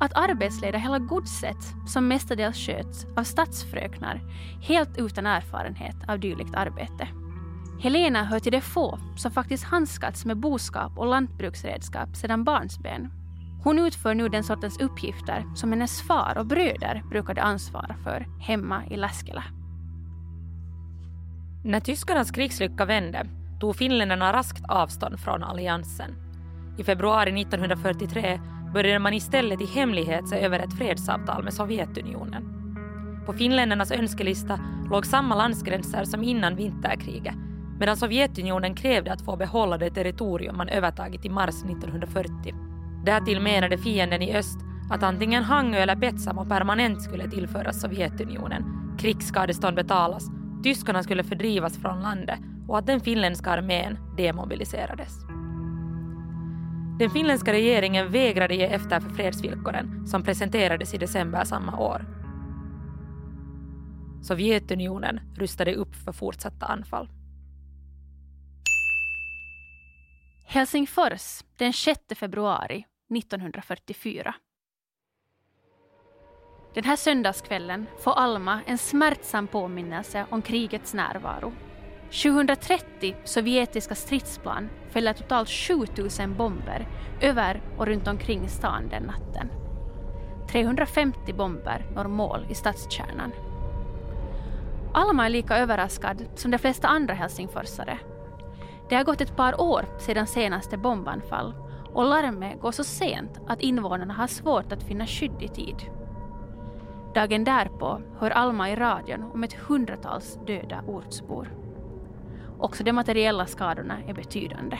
Att 0.01 0.17
arbetsleda 0.17 0.77
hela 0.77 0.99
godset 0.99 1.73
som 1.87 2.07
mestadels 2.07 2.57
sköts 2.57 3.05
av 3.17 3.23
stadsfröknar 3.23 4.21
helt 4.61 4.97
utan 4.97 5.25
erfarenhet 5.25 5.95
av 6.07 6.19
dylikt 6.19 6.55
arbete. 6.55 7.07
Helena 7.81 8.23
hör 8.23 8.39
till 8.39 8.51
de 8.51 8.61
få 8.61 8.99
som 9.15 9.31
faktiskt 9.31 9.63
handskats 9.63 10.25
med 10.25 10.37
boskap 10.37 10.97
och 10.97 11.07
lantbruksredskap 11.07 12.15
sedan 12.15 12.43
barnsben. 12.43 13.11
Hon 13.63 13.79
utför 13.79 14.13
nu 14.13 14.29
den 14.29 14.43
sortens 14.43 14.79
uppgifter 14.79 15.45
som 15.55 15.71
hennes 15.71 16.01
far 16.01 16.37
och 16.37 16.45
bröder 16.45 17.03
brukade 17.09 17.41
ansvara 17.41 17.95
för 18.03 18.27
hemma 18.39 18.85
i 18.85 18.97
Läskela. 18.97 19.43
När 21.63 21.79
tyskarnas 21.79 22.31
krigslycka 22.31 22.85
vände 22.85 23.25
tog 23.59 23.75
finländarna 23.75 24.33
raskt 24.33 24.63
avstånd 24.67 25.19
från 25.19 25.43
alliansen. 25.43 26.15
I 26.77 26.83
februari 26.83 27.41
1943 27.41 28.39
började 28.73 28.99
man 28.99 29.13
istället 29.13 29.61
i 29.61 29.65
hemlighet 29.65 30.27
se 30.27 30.39
över 30.39 30.59
ett 30.59 30.73
fredsavtal 30.73 31.43
med 31.43 31.53
Sovjetunionen. 31.53 32.43
På 33.25 33.33
finländarnas 33.33 33.91
önskelista 33.91 34.59
låg 34.91 35.05
samma 35.05 35.35
landsgränser 35.35 36.03
som 36.03 36.23
innan 36.23 36.55
vinterkriget 36.55 37.35
medan 37.79 37.97
Sovjetunionen 37.97 38.75
krävde 38.75 39.13
att 39.13 39.25
få 39.25 39.35
behålla 39.35 39.77
det 39.77 39.89
territorium 39.89 40.57
man 40.57 40.69
övertagit 40.69 41.25
i 41.25 41.29
mars 41.29 41.63
1940. 41.63 42.55
Därtill 43.05 43.41
menade 43.41 43.77
fienden 43.77 44.21
i 44.21 44.35
öst 44.35 44.59
att 44.91 45.03
antingen 45.03 45.43
Hangö 45.43 45.77
eller 45.77 45.95
Petsamo 45.95 46.45
permanent 46.45 47.01
skulle 47.01 47.29
tillföras 47.29 47.81
Sovjetunionen, 47.81 48.63
krigsskadestånd 48.99 49.75
betalas, 49.75 50.23
tyskarna 50.63 51.03
skulle 51.03 51.23
fördrivas 51.23 51.77
från 51.77 52.01
landet 52.01 52.39
och 52.67 52.77
att 52.77 52.87
den 52.87 52.99
finländska 52.99 53.49
armén 53.49 53.97
demobiliserades. 54.17 55.38
Den 56.99 57.09
finländska 57.09 57.53
regeringen 57.53 58.11
vägrade 58.11 58.55
ge 58.55 58.65
efter 58.65 58.99
för 58.99 59.09
fredsvillkoren 59.09 60.07
som 60.07 60.23
presenterades 60.23 60.93
i 60.93 60.97
december 60.97 61.43
samma 61.43 61.79
år. 61.79 62.05
Sovjetunionen 64.23 65.19
rustade 65.35 65.75
upp 65.75 65.95
för 65.95 66.11
fortsatta 66.11 66.65
anfall. 66.65 67.09
Helsingfors 70.45 71.43
den 71.57 71.73
6 71.73 71.99
februari 72.15 72.85
1944. 73.17 74.35
Den 76.73 76.83
här 76.83 76.95
söndagskvällen 76.95 77.85
får 78.03 78.11
Alma 78.11 78.61
en 78.65 78.77
smärtsam 78.77 79.47
påminnelse 79.47 80.25
om 80.29 80.41
krigets 80.41 80.93
närvaro. 80.93 81.53
730 82.11 83.15
sovjetiska 83.23 83.95
stridsplan 83.95 84.69
fäller 84.89 85.13
totalt 85.13 85.49
7000 85.49 86.35
bomber 86.37 86.87
över 87.21 87.61
och 87.77 87.85
runt 87.85 88.07
omkring 88.07 88.49
stan 88.49 88.89
den 88.89 89.03
natten. 89.03 89.49
350 90.51 91.33
bomber 91.33 91.85
når 91.95 92.05
mål 92.05 92.45
i 92.49 92.55
stadskärnan. 92.55 93.31
Alma 94.93 95.25
är 95.25 95.29
lika 95.29 95.57
överraskad 95.57 96.25
som 96.35 96.51
de 96.51 96.57
flesta 96.57 96.87
andra 96.87 97.13
helsingforsare. 97.13 97.99
Det 98.89 98.95
har 98.95 99.03
gått 99.03 99.21
ett 99.21 99.35
par 99.35 99.61
år 99.61 99.85
sedan 99.99 100.27
senaste 100.27 100.77
bombanfall 100.77 101.53
och 101.93 102.05
larmet 102.05 102.61
går 102.61 102.71
så 102.71 102.83
sent 102.83 103.39
att 103.47 103.61
invånarna 103.61 104.13
har 104.13 104.27
svårt 104.27 104.71
att 104.71 104.83
finna 104.83 105.07
skydd 105.07 105.41
i 105.41 105.47
tid. 105.47 105.75
Dagen 107.13 107.43
därpå 107.43 108.01
hör 108.19 108.31
Alma 108.31 108.69
i 108.69 108.75
radion 108.75 109.31
om 109.33 109.43
ett 109.43 109.53
hundratals 109.53 110.39
döda 110.47 110.83
ortsbor. 110.87 111.58
Också 112.59 112.83
de 112.83 112.93
materiella 112.93 113.45
skadorna 113.45 113.97
är 114.07 114.13
betydande. 114.13 114.77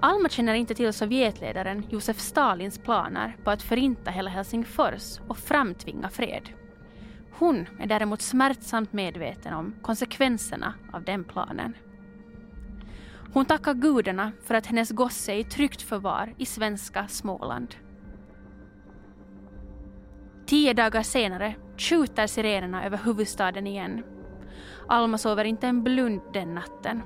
Alma 0.00 0.28
känner 0.28 0.54
inte 0.54 0.74
till 0.74 0.92
Sovjetledaren 0.92 1.86
Josef 1.90 2.18
Stalins 2.18 2.78
planer 2.78 3.36
på 3.44 3.50
att 3.50 3.62
förinta 3.62 4.10
hela 4.10 4.30
Helsingfors 4.30 5.20
och 5.28 5.38
framtvinga 5.38 6.08
fred. 6.08 6.48
Hon 7.32 7.66
är 7.80 7.86
däremot 7.86 8.22
smärtsamt 8.22 8.92
medveten 8.92 9.54
om 9.54 9.74
konsekvenserna 9.82 10.74
av 10.92 11.04
den 11.04 11.24
planen. 11.24 11.74
Hon 13.32 13.44
tackar 13.44 13.74
gudarna 13.74 14.32
för 14.44 14.54
att 14.54 14.66
hennes 14.66 14.90
gosse 14.90 15.32
är 15.32 15.38
i 15.38 15.44
tryggt 15.44 15.82
förvar 15.82 16.34
i 16.38 16.46
svenska 16.46 17.08
Småland. 17.08 17.74
Tio 20.46 20.74
dagar 20.74 21.02
senare 21.02 21.54
skjuter 21.76 22.26
sirenerna 22.26 22.84
över 22.84 22.98
huvudstaden 23.04 23.66
igen. 23.66 24.02
Alma 24.90 25.18
sover 25.18 25.44
inte 25.44 25.66
en 25.66 25.82
blund 25.82 26.20
den 26.32 26.54
natten. 26.54 27.02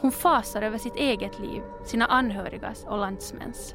Hon 0.00 0.12
fasar 0.12 0.62
över 0.62 0.78
sitt 0.78 0.96
eget 0.96 1.38
liv, 1.38 1.62
sina 1.84 2.06
anhörigas 2.06 2.84
och 2.84 2.98
landsmäns. 2.98 3.74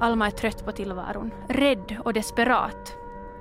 Alma 0.00 0.26
är 0.26 0.30
trött 0.30 0.64
på 0.64 0.72
tillvaron, 0.72 1.30
rädd 1.48 1.96
och 2.04 2.12
desperat. 2.12 2.96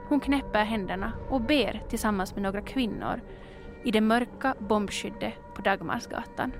Hon 0.09 0.19
knäpper 0.19 0.63
händerna 0.63 1.13
och 1.29 1.41
ber 1.41 1.83
tillsammans 1.89 2.33
med 2.33 2.43
några 2.43 2.61
kvinnor 2.61 3.21
i 3.83 3.91
det 3.91 4.01
mörka 4.01 4.55
bombskyddet 4.59 5.33
på 5.55 5.61
Dagmarsgatan. 5.61 6.51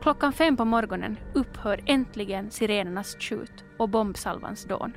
Klockan 0.00 0.32
fem 0.32 0.56
på 0.56 0.64
morgonen 0.64 1.18
upphör 1.32 1.80
äntligen 1.86 2.50
sirenernas 2.50 3.20
tjut 3.20 3.64
och 3.78 3.88
bombsalvans 3.88 4.64
dån. 4.64 4.92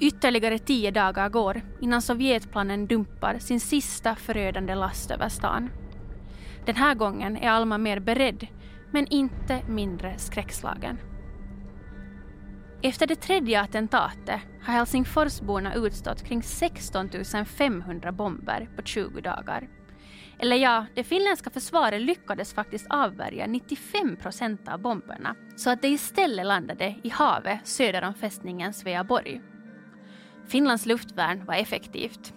Ytterligare 0.00 0.58
tio 0.58 0.90
dagar 0.90 1.28
går 1.28 1.62
innan 1.80 2.02
Sovjetplanen 2.02 2.86
dumpar 2.86 3.38
sin 3.38 3.60
sista 3.60 4.16
förödande 4.16 4.74
last 4.74 5.10
över 5.10 5.28
stan. 5.28 5.70
Den 6.66 6.76
här 6.76 6.94
gången 6.94 7.36
är 7.36 7.50
Alma 7.50 7.78
mer 7.78 8.00
beredd, 8.00 8.46
men 8.90 9.06
inte 9.06 9.62
mindre 9.68 10.18
skräckslagen. 10.18 10.98
Efter 12.82 13.06
det 13.06 13.16
tredje 13.16 13.60
attentatet 13.60 14.40
har 14.62 14.72
Helsingforsborna 14.72 15.74
utstått 15.74 16.22
kring 16.22 16.42
16 16.42 17.10
500 17.46 18.12
bomber 18.12 18.68
på 18.76 18.82
20 18.82 19.20
dagar. 19.20 19.68
Eller 20.38 20.56
ja, 20.56 20.86
det 20.94 21.04
finländska 21.04 21.50
försvaret 21.50 22.00
lyckades 22.02 22.54
faktiskt 22.54 22.86
avvärja 22.90 23.46
95 23.46 24.16
procent 24.16 24.68
av 24.68 24.80
bomberna 24.80 25.34
så 25.56 25.70
att 25.70 25.82
det 25.82 25.88
istället 25.88 26.46
landade 26.46 26.94
i 27.02 27.08
havet 27.08 27.66
söder 27.66 28.04
om 28.04 28.14
fästningen 28.14 28.72
Sveaborg. 28.72 29.40
Finlands 30.48 30.86
luftvärn 30.86 31.44
var 31.44 31.54
effektivt. 31.54 32.34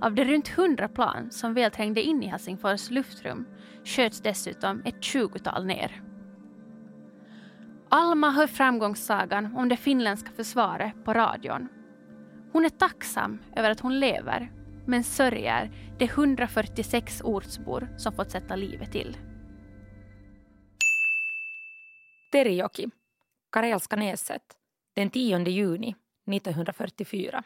Av 0.00 0.14
de 0.14 0.24
runt 0.24 0.58
100 0.58 0.88
plan 0.88 1.30
som 1.30 1.54
väl 1.54 1.70
trängde 1.70 2.02
in 2.02 2.22
i 2.22 2.26
Helsingfors 2.26 2.90
luftrum 2.90 3.46
sköts 3.84 4.20
dessutom 4.20 4.82
ett 4.84 5.04
tjugotal 5.04 5.66
ner. 5.66 6.02
Alma 7.88 8.30
hör 8.30 8.46
framgångssagan 8.46 9.56
om 9.56 9.68
det 9.68 9.76
finländska 9.76 10.30
försvaret 10.30 11.04
på 11.04 11.14
radion. 11.14 11.68
Hon 12.52 12.64
är 12.64 12.68
tacksam 12.68 13.38
över 13.56 13.70
att 13.70 13.80
hon 13.80 14.00
lever, 14.00 14.52
men 14.86 15.04
sörjer 15.04 15.70
de 15.98 16.04
146 16.04 17.20
ortsbor 17.24 17.88
som 17.96 18.12
fått 18.12 18.30
sätta 18.30 18.56
livet 18.56 18.92
till. 18.92 19.16
Terijoki, 22.32 22.90
Karelska 23.52 23.96
näset, 23.96 24.42
den 24.94 25.10
10 25.10 25.38
juni 25.48 25.94
1944. 26.28 27.42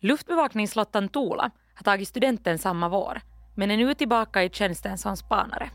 Luftbevakningslottan 0.00 1.08
Tula 1.08 1.50
har 1.74 1.84
tagit 1.84 2.08
studenten 2.08 2.58
samma 2.58 2.88
vår 2.88 3.20
men 3.54 3.70
är 3.70 3.76
nu 3.76 3.94
tillbaka 3.94 4.42
i 4.42 4.50
tjänsten 4.50 4.98
som 4.98 5.16
spanare. 5.16 5.70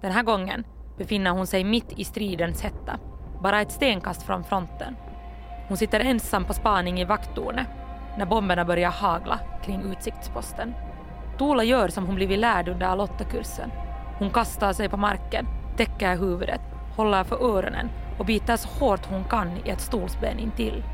Den 0.00 0.12
här 0.12 0.22
gången 0.22 0.64
befinner 0.98 1.30
hon 1.30 1.46
sig 1.46 1.64
mitt 1.64 1.92
i 1.98 2.04
stridens 2.04 2.62
hetta, 2.62 2.98
bara 3.42 3.60
ett 3.60 3.72
stenkast 3.72 4.22
från 4.22 4.44
fronten. 4.44 4.96
Hon 5.68 5.76
sitter 5.76 6.00
ensam 6.00 6.44
på 6.44 6.54
spaning 6.54 7.00
i 7.00 7.04
vakttornet 7.04 7.66
när 8.18 8.26
bomberna 8.26 8.64
börjar 8.64 8.90
hagla 8.90 9.40
kring 9.64 9.82
utsiktsposten. 9.82 10.74
Tula 11.38 11.64
gör 11.64 11.88
som 11.88 12.06
hon 12.06 12.14
blivit 12.14 12.38
lärd 12.38 12.68
under 12.68 12.86
Alotta-kursen. 12.86 13.70
Hon 14.18 14.30
kastar 14.30 14.72
sig 14.72 14.88
på 14.88 14.96
marken, 14.96 15.46
täcker 15.76 16.16
huvudet, 16.16 16.60
håller 16.96 17.24
för 17.24 17.56
öronen 17.56 17.90
och 18.18 18.26
biter 18.26 18.56
så 18.56 18.68
hårt 18.68 19.06
hon 19.06 19.24
kan 19.24 19.56
i 19.64 19.70
ett 19.70 19.80
stolsben 19.80 20.38
intill. 20.38 20.84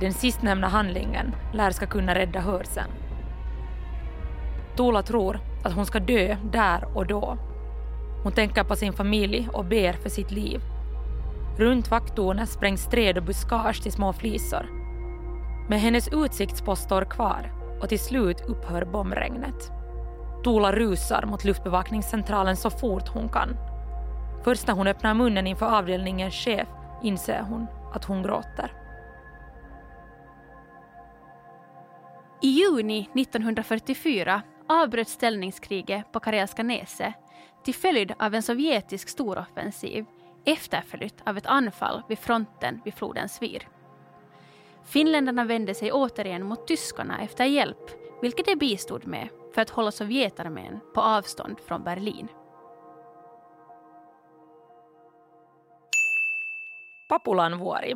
Den 0.00 0.12
sistnämnda 0.12 0.68
handlingen 0.68 1.34
lär 1.52 1.70
ska 1.70 1.86
kunna 1.86 2.14
rädda 2.14 2.40
hörseln. 2.40 2.90
Tola 4.76 5.02
tror 5.02 5.40
att 5.64 5.72
hon 5.72 5.86
ska 5.86 6.00
dö 6.00 6.36
där 6.52 6.96
och 6.96 7.06
då. 7.06 7.38
Hon 8.22 8.32
tänker 8.32 8.64
på 8.64 8.76
sin 8.76 8.92
familj 8.92 9.48
och 9.52 9.64
ber 9.64 9.92
för 9.92 10.08
sitt 10.08 10.30
liv. 10.30 10.60
Runt 11.58 11.90
vakttornet 11.90 12.48
sprängs 12.48 12.86
träd 12.86 13.18
och 13.18 13.24
buskage 13.24 13.82
till 13.82 13.92
små 13.92 14.12
flisor. 14.12 14.66
Men 15.68 15.78
hennes 15.78 16.08
utsiktspost 16.08 16.82
står 16.82 17.04
kvar 17.04 17.52
och 17.80 17.88
till 17.88 17.98
slut 17.98 18.40
upphör 18.46 18.84
bombregnet. 18.84 19.70
Tola 20.44 20.72
rusar 20.72 21.26
mot 21.26 21.44
luftbevakningscentralen 21.44 22.56
så 22.56 22.70
fort 22.70 23.08
hon 23.08 23.28
kan. 23.28 23.56
Först 24.44 24.66
när 24.66 24.74
hon 24.74 24.86
öppnar 24.86 25.14
munnen 25.14 25.46
inför 25.46 25.66
avdelningens 25.66 26.34
chef 26.34 26.68
inser 27.02 27.42
hon 27.42 27.66
att 27.94 28.04
hon 28.04 28.22
gråter. 28.22 28.72
I 32.42 32.48
juni 32.48 33.08
1944 33.14 34.42
avbröts 34.68 35.12
ställningskriget 35.12 36.12
på 36.12 36.20
Karelska 36.20 36.62
näset 36.62 37.14
till 37.64 37.74
följd 37.74 38.12
av 38.18 38.34
en 38.34 38.42
sovjetisk 38.42 39.08
storoffensiv 39.08 40.04
efterföljt 40.44 41.22
av 41.26 41.36
ett 41.36 41.46
anfall 41.46 42.02
vid 42.08 42.18
fronten 42.18 42.80
vid 42.84 42.94
floden 42.94 43.28
Svir. 43.28 43.68
Finländarna 44.84 45.44
vände 45.44 45.74
sig 45.74 45.92
återigen 45.92 46.46
mot 46.46 46.66
tyskarna 46.66 47.20
efter 47.20 47.44
hjälp, 47.44 47.90
vilket 48.22 48.46
de 48.46 48.56
bistod 48.56 49.06
med 49.06 49.28
för 49.54 49.62
att 49.62 49.70
hålla 49.70 49.90
Sovjetarmén 49.90 50.80
på 50.94 51.00
avstånd 51.00 51.60
från 51.66 51.84
Berlin. 51.84 52.28
Papulanvuori, 57.12 57.94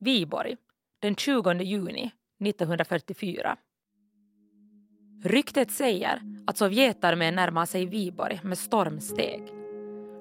Viborg, 0.00 0.56
den 1.02 1.14
20 1.16 1.52
juni 1.52 2.10
1944. 2.44 3.56
Ryktet 5.24 5.70
säger 5.70 6.20
att 6.46 6.56
Sovjetarmén 6.56 7.34
närmar 7.34 7.66
sig 7.66 7.86
Viborg 7.86 8.40
med 8.42 8.58
stormsteg. 8.58 9.42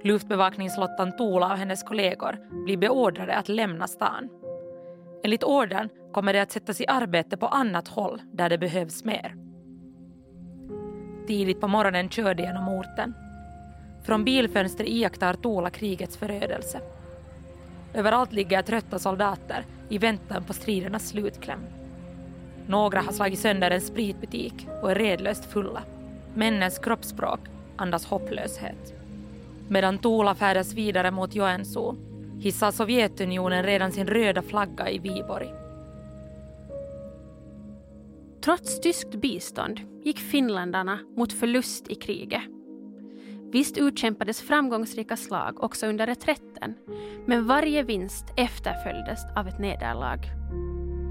Luftbevakningslottan 0.04 1.18
Tula 1.18 1.52
och 1.52 1.58
hennes 1.58 1.84
kollegor 1.84 2.64
blir 2.66 2.78
beordrade 2.78 3.36
att 3.36 3.50
lämna 3.50 3.88
stan. 3.88 4.30
Enligt 5.24 5.44
ordern 5.44 5.90
kommer 6.14 6.34
det 6.34 6.42
att 6.42 6.52
sättas 6.52 6.82
i 6.82 6.88
arbete 6.88 7.38
på 7.38 7.48
annat 7.48 7.88
håll 7.88 8.22
där 8.34 8.50
det 8.50 8.58
behövs 8.58 9.04
mer. 9.04 9.36
Tidigt 11.28 11.62
på 11.62 11.68
morgonen 11.68 12.10
kör 12.10 12.34
de 12.34 12.44
genom 12.44 12.68
orten. 12.68 13.14
Från 14.06 14.24
bilfönster 14.24 14.90
iakttar 14.90 15.34
Tula 15.34 15.70
krigets 15.70 16.18
förödelse. 16.18 16.82
Överallt 17.94 18.34
ligger 18.34 18.62
trötta 18.62 19.00
soldater 19.00 19.66
i 19.90 19.98
väntan 19.98 20.44
på 20.44 20.54
stridernas 20.54 21.08
slutkläm. 21.08 21.60
Några 22.68 23.02
har 23.02 23.12
slagit 23.12 23.40
sönder 23.40 23.72
en 23.72 23.82
spritbutik 23.82 24.68
och 24.82 24.92
är 24.92 24.96
redlöst 24.96 25.46
fulla. 25.46 25.84
Männens 26.36 26.80
kroppsspråk 26.80 27.40
andas 27.78 28.06
hopplöshet. 28.06 28.94
Medan 29.70 29.98
Tula 29.98 30.36
färdas 30.36 30.74
vidare 30.74 31.12
mot 31.12 31.36
Joensuu 31.36 31.96
hissar 32.40 32.72
Sovjetunionen 32.72 33.64
redan 33.64 33.92
sin 33.92 34.08
röda 34.08 34.42
flagga 34.42 34.90
i 34.90 35.00
Viborg. 35.00 35.54
Trots 38.42 38.82
tyskt 38.82 39.16
bistånd 39.16 39.80
gick 40.04 40.20
finländarna 40.20 41.00
mot 41.16 41.34
förlust 41.34 41.92
i 41.92 41.96
kriget. 41.96 42.59
Visst 43.52 43.78
utkämpades 43.78 44.42
framgångsrika 44.42 45.18
slag 45.18 45.64
också 45.64 45.88
under 45.88 46.08
reträtten, 46.08 46.76
men 47.28 47.48
varje 47.48 47.84
vinst 47.84 48.26
efterföljdes 48.38 49.20
av 49.36 49.48
ett 49.48 49.60
nederlag. 49.60 50.20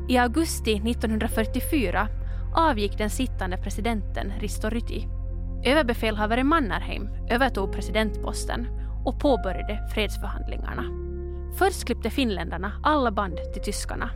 I 0.09 0.18
augusti 0.18 0.74
1944 0.74 2.09
avgick 2.57 2.98
den 2.98 3.11
sittande 3.11 3.57
presidenten 3.57 4.33
Risto 4.40 4.68
Ryti. 4.68 5.07
Överbefälhavare 5.64 6.44
Mannerheim 6.44 7.09
övertog 7.31 7.72
presidentposten 7.72 8.66
och 9.05 9.20
påbörjade 9.20 9.88
fredsförhandlingarna. 9.94 10.85
Först 11.59 11.85
klippte 11.85 12.11
finländarna 12.11 12.72
alla 12.85 13.11
band 13.11 13.37
till 13.53 13.62
tyskarna. 13.62 14.11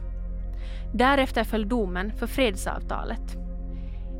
Därefter 0.94 1.44
föll 1.44 1.68
domen 1.68 2.12
för 2.12 2.26
fredsavtalet. 2.26 3.36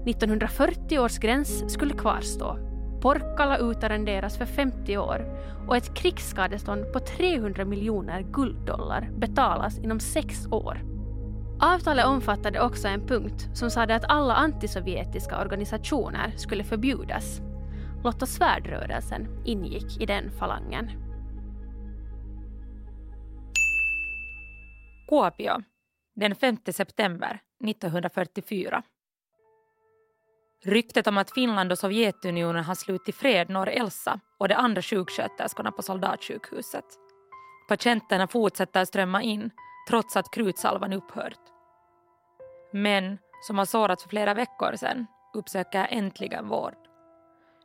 1940 0.07 0.99
års 0.99 1.19
gräns 1.19 1.73
skulle 1.73 1.95
kvarstå. 1.95 2.72
Porkkala 3.03 3.59
utarrenderas 3.59 4.39
för 4.39 4.47
50 4.47 4.99
år 4.99 5.27
och 5.69 5.77
ett 5.77 5.95
krigsskadestånd 5.95 6.93
på 6.93 7.01
300 7.01 7.65
miljoner 7.65 8.23
gulddollar 8.23 9.11
betalas 9.19 9.79
inom 9.79 10.01
sex 10.01 10.47
år. 10.51 10.83
Avtalet 11.61 12.07
omfattade 12.07 12.61
också 12.61 12.89
en 12.89 13.07
punkt 13.07 13.49
som 13.55 13.71
sade 13.71 13.95
att 13.95 14.05
alla 14.09 14.35
antisovjetiska 14.35 15.41
organisationer 15.41 16.33
skulle 16.37 16.65
förbjudas. 16.65 17.41
Lotta 18.05 18.27
Svärdrörelsen 18.27 19.43
ingick 19.45 20.01
i 20.01 20.07
den 20.07 20.31
falangen. 20.31 20.91
Kuopio, 25.09 25.63
den 26.15 26.35
5 26.35 26.57
september 26.73 27.41
1944. 27.65 28.83
Ryktet 30.65 31.07
om 31.07 31.19
att 31.19 31.31
Finland 31.35 31.73
och 31.73 31.79
Sovjetunionen 31.79 32.65
har 32.65 32.75
slutit 32.75 33.17
fred 33.17 33.51
når 33.51 33.69
Elsa 33.69 34.21
och 34.39 34.49
de 34.49 34.55
andra 34.55 34.83
sjuksköterskorna 34.83 35.73
på 35.73 35.83
soldatsjukhuset. 35.83 36.85
Patienterna 37.69 38.27
fortsätter 38.27 38.85
strömma 38.85 39.23
in 39.23 39.51
trots 39.89 40.17
att 40.17 40.35
krutsalvan 40.35 40.93
upphört. 40.93 41.41
Män 42.73 43.19
som 43.47 43.59
har 43.59 43.65
sårats 43.65 44.03
för 44.03 44.11
flera 44.11 44.35
veckor 44.35 44.77
sedan 44.77 45.07
uppsöker 45.35 45.87
äntligen 45.91 46.49
vård. 46.49 46.75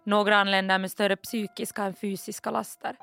Några 0.04 0.38
anländer 0.38 0.80
med 0.80 0.92
större 0.92 1.16
psykiska 1.16 1.84
än 1.84 1.94
fysiska 1.96 2.52
laster. 2.52 2.96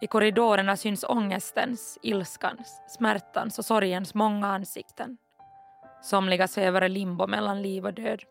I 0.00 0.06
korridorerna 0.06 0.76
syns 0.76 1.04
ångestens, 1.04 1.98
ilskans, 2.02 2.82
smärtans 2.88 3.58
och 3.58 3.64
sorgens 3.64 4.14
många 4.14 4.46
ansikten. 4.46 5.16
Somliga 6.02 6.48
svävar 6.48 6.84
i 6.84 6.88
limbo 6.88 7.26
mellan 7.26 7.62
liv 7.62 7.86
och 7.86 7.94
död. 7.94 8.22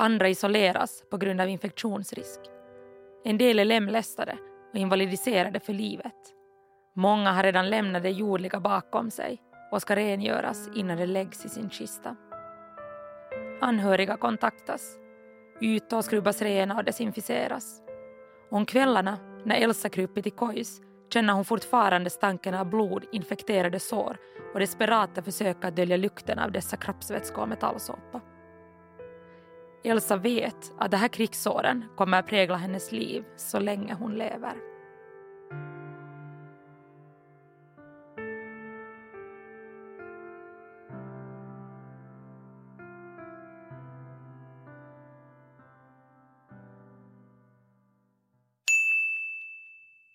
Andra 0.00 0.28
isoleras 0.28 1.02
på 1.10 1.16
grund 1.16 1.40
av 1.40 1.48
infektionsrisk. 1.48 2.40
En 3.24 3.38
del 3.38 3.58
är 3.58 3.64
lemlästade 3.64 4.38
och 4.72 4.78
invalidiserade 4.78 5.60
för 5.60 5.72
livet. 5.72 6.14
Många 6.94 7.32
har 7.32 7.42
redan 7.42 7.70
lämnat 7.70 8.02
det 8.02 8.10
jordliga 8.10 8.60
bakom 8.60 9.10
sig 9.10 9.42
och 9.72 9.82
ska 9.82 9.96
rengöras 9.96 10.68
innan 10.74 10.96
det 10.96 11.06
läggs 11.06 11.44
i 11.44 11.48
sin 11.48 11.70
kista. 11.70 12.16
Anhöriga 13.60 14.16
kontaktas. 14.16 14.96
Ytor 15.60 16.02
skrubbas 16.02 16.42
rena 16.42 16.76
och 16.76 16.84
desinficeras. 16.84 17.82
Om 18.50 18.66
kvällarna, 18.66 19.18
när 19.44 19.56
Elsa 19.56 19.88
krupit 19.88 20.26
i 20.26 20.30
kojs, 20.30 20.80
känner 21.12 21.32
hon 21.32 21.44
fortfarande 21.44 22.10
stanken 22.10 22.54
av 22.54 22.66
blod, 22.66 23.04
infekterade 23.12 23.80
sår 23.80 24.16
och 24.54 24.60
desperata 24.60 25.22
försök 25.22 25.64
att 25.64 25.76
dölja 25.76 25.96
lukten 25.96 26.38
av 26.38 26.52
dessa 26.52 26.76
kroppsvätskor 26.76 27.42
och 27.42 27.48
metallsåpa. 27.48 28.20
Elsa 29.84 30.16
vet 30.16 30.72
att 30.78 30.90
de 30.90 30.96
här 30.96 31.08
krigsåren 31.08 31.84
kommer 31.96 32.18
att 32.18 32.26
prägla 32.26 32.56
hennes 32.56 32.92
liv 32.92 33.24
så 33.36 33.58
länge 33.58 33.94
hon 33.94 34.14
lever. 34.14 34.54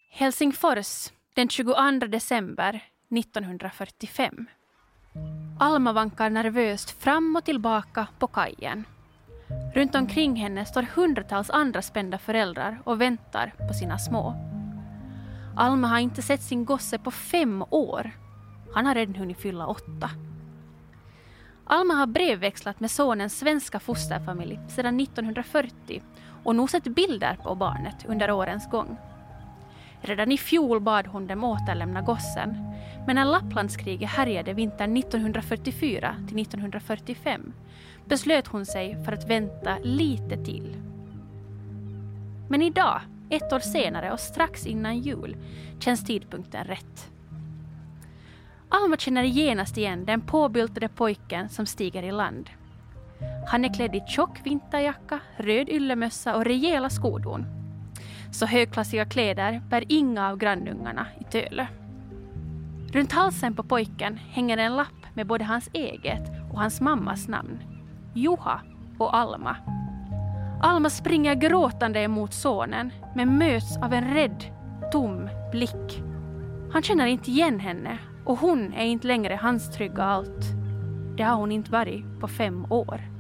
Helsingfors 0.10 1.12
den 1.34 1.50
22 1.50 1.74
december 2.08 2.84
1945. 3.20 4.46
Alma 5.60 5.94
vankar 5.94 6.30
nervöst 6.30 6.92
fram 6.92 7.36
och 7.36 7.46
tillbaka 7.46 8.08
på 8.20 8.28
kajen. 8.28 8.86
Runt 9.74 9.96
omkring 9.96 10.36
henne 10.36 10.66
står 10.66 10.86
hundratals 10.96 11.50
andra 11.50 11.82
spända 11.82 12.18
föräldrar 12.18 12.82
och 12.84 13.02
väntar 13.02 13.54
på 13.68 13.74
sina 13.74 13.98
små. 13.98 14.34
Alma 15.56 15.88
har 15.88 16.00
inte 16.00 16.22
sett 16.22 16.42
sin 16.42 16.66
gosse 16.66 16.98
på 17.00 17.12
fem 17.12 17.64
år. 17.70 18.12
Han 18.74 18.86
har 18.86 18.96
redan 18.96 19.16
hunnit 19.16 19.38
fylla 19.38 19.68
åtta. 19.68 20.10
Alma 21.66 21.94
har 21.94 22.08
brevväxlat 22.08 22.80
med 22.80 22.92
sonens 22.92 23.40
svenska 23.40 23.80
fosterfamilj 23.80 24.60
sedan 24.70 25.00
1940 25.00 26.02
och 26.44 26.56
nog 26.56 26.70
sett 26.70 26.84
bilder 26.84 27.38
på 27.44 27.56
barnet 27.56 28.06
under 28.08 28.32
årens 28.32 28.70
gång. 28.70 28.98
Redan 30.06 30.32
i 30.32 30.38
fjol 30.38 30.80
bad 30.80 31.08
hon 31.08 31.28
dem 31.28 31.44
återlämna 31.44 32.02
gossen, 32.02 32.74
men 33.08 33.16
när 33.16 33.26
Lapplandskriget 33.26 34.10
härjade 34.10 34.54
vintern 34.54 34.98
1944 34.98 36.16
till 36.28 36.40
1945 36.40 37.54
beslöt 38.06 38.48
hon 38.48 38.66
sig 38.66 39.04
för 39.06 39.12
att 39.12 39.30
vänta 39.30 39.78
lite 39.84 40.44
till. 40.44 40.78
Men 42.50 42.62
idag, 42.62 43.02
ett 43.30 43.54
år 43.54 43.60
senare 43.60 44.12
och 44.12 44.20
strax 44.20 44.66
innan 44.66 45.00
jul, 45.00 45.38
känns 45.80 46.06
tidpunkten 46.06 46.64
rätt. 46.64 47.12
Alma 48.70 48.98
känner 48.98 49.24
genast 49.24 49.78
igen 49.78 50.06
den 50.06 50.22
påbyltade 50.22 50.88
pojken 50.88 51.50
som 51.50 51.66
stiger 51.66 52.04
i 52.04 52.12
land. 52.12 52.50
Han 53.48 53.66
är 53.66 53.74
klädd 53.74 53.96
i 53.96 54.04
tjock 54.08 54.40
vinterjacka, 54.44 55.20
röd 55.38 55.70
yllemössa 55.70 56.36
och 56.36 56.46
rejäla 56.46 56.90
skodon. 56.90 57.63
Så 58.34 58.46
högklassiga 58.46 59.06
kläder 59.06 59.62
bär 59.70 59.84
inga 59.90 60.30
av 60.30 60.38
grannungarna 60.38 61.08
i 61.20 61.24
Tölö. 61.24 61.66
Runt 62.94 63.12
halsen 63.12 63.56
på 63.56 63.64
pojken 63.64 64.18
hänger 64.18 64.58
en 64.58 64.76
lapp 64.76 65.06
med 65.14 65.28
både 65.28 65.44
hans 65.44 65.70
eget 65.74 66.32
och 66.52 66.60
hans 66.60 66.82
mammas 66.82 67.28
namn. 67.28 67.60
Juha 68.14 68.62
och 68.98 69.16
Alma. 69.16 69.56
Alma 70.62 70.90
springer 70.90 71.36
gråtande 71.36 72.00
emot 72.00 72.34
sonen 72.34 72.94
men 73.16 73.38
möts 73.38 73.78
av 73.78 73.94
en 73.94 74.14
rädd, 74.14 74.44
tom 74.92 75.30
blick. 75.52 76.04
Han 76.72 76.84
känner 76.84 77.06
inte 77.06 77.32
igen 77.32 77.60
henne 77.60 77.98
och 78.26 78.40
hon 78.40 78.74
är 78.74 78.86
inte 78.86 79.08
längre 79.08 79.40
hans 79.42 79.72
trygga 79.72 80.04
allt. 80.04 80.46
Det 81.18 81.24
har 81.24 81.36
hon 81.36 81.52
inte 81.52 81.72
varit 81.72 82.20
på 82.20 82.28
fem 82.28 82.66
år. 82.72 83.13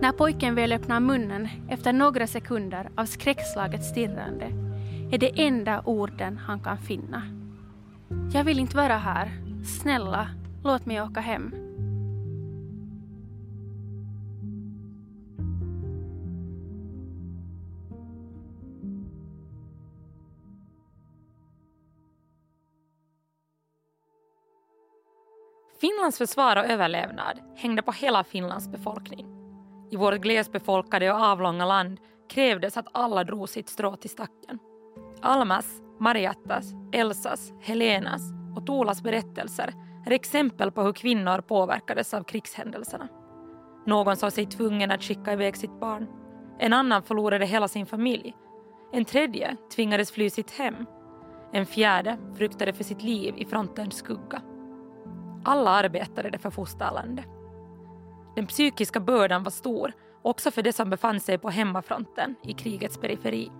När 0.00 0.12
pojken 0.12 0.54
väl 0.54 0.72
öppnar 0.72 1.00
munnen 1.00 1.48
efter 1.68 1.92
några 1.92 2.26
sekunder 2.26 2.90
av 2.94 3.04
skräckslaget 3.04 3.84
stirrande 3.84 4.44
är 5.12 5.18
det 5.18 5.42
enda 5.42 5.82
orden 5.84 6.38
han 6.38 6.60
kan 6.60 6.78
finna. 6.78 7.22
Jag 8.32 8.44
vill 8.44 8.58
inte 8.58 8.76
vara 8.76 8.96
här. 8.96 9.30
Snälla, 9.80 10.28
låt 10.64 10.86
mig 10.86 11.02
åka 11.02 11.20
hem. 11.20 11.54
Finlands 25.80 26.18
försvar 26.18 26.56
och 26.56 26.64
överlevnad 26.64 27.38
hängde 27.56 27.82
på 27.82 27.92
hela 27.92 28.24
Finlands 28.24 28.68
befolkning. 28.68 29.43
I 29.94 29.96
vårt 29.96 30.20
glesbefolkade 30.20 31.12
och 31.12 31.20
avlånga 31.20 31.66
land 31.66 32.00
krävdes 32.28 32.76
att 32.76 32.86
alla 32.92 33.24
drog 33.24 33.48
sitt 33.48 33.68
strå 33.68 33.96
till 33.96 34.10
stacken. 34.10 34.58
Almas, 35.22 35.82
Mariattas, 36.00 36.64
Elsas, 36.92 37.52
Helenas 37.60 38.22
och 38.56 38.66
Tolas 38.66 39.02
berättelser 39.02 39.74
är 40.06 40.10
exempel 40.10 40.72
på 40.72 40.82
hur 40.82 40.92
kvinnor 40.92 41.40
påverkades 41.40 42.14
av 42.14 42.22
krigshändelserna. 42.22 43.08
Någon 43.86 44.16
såg 44.16 44.32
sig 44.32 44.46
tvungen 44.46 44.90
att 44.90 45.02
skicka 45.02 45.32
iväg 45.32 45.56
sitt 45.56 45.80
barn. 45.80 46.06
En 46.58 46.72
annan 46.72 47.02
förlorade 47.02 47.46
hela 47.46 47.68
sin 47.68 47.86
familj. 47.86 48.34
En 48.92 49.04
tredje 49.04 49.56
tvingades 49.76 50.12
fly 50.12 50.30
sitt 50.30 50.50
hem. 50.50 50.86
En 51.52 51.66
fjärde 51.66 52.18
fruktade 52.36 52.72
för 52.72 52.84
sitt 52.84 53.02
liv 53.02 53.34
i 53.36 53.44
frontens 53.44 53.94
skugga. 53.94 54.42
Alla 55.44 55.70
arbetade 55.70 56.30
det 56.30 56.38
för 56.38 56.50
fosterlandet. 56.50 57.43
Den 58.34 58.46
psykiska 58.46 59.00
bördan 59.00 59.42
var 59.42 59.50
stor, 59.50 59.92
också 60.22 60.50
för 60.50 60.62
de 60.62 60.72
som 60.72 60.90
befann 60.90 61.20
sig 61.20 61.38
på 61.38 61.50
hemmafronten 61.50 62.34
i 62.42 62.52
krigets 62.52 62.98
periferi. 62.98 63.50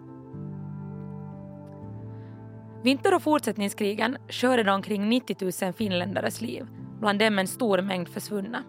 Vinter 2.82 3.14
och 3.14 3.22
fortsättningskrigen 3.22 4.16
skördade 4.28 4.72
omkring 4.72 5.08
90 5.08 5.64
000 5.64 5.72
finländares 5.72 6.40
liv, 6.40 6.66
bland 7.00 7.18
dem 7.18 7.38
en 7.38 7.46
stor 7.46 7.82
mängd 7.82 8.08
försvunna. 8.08 8.64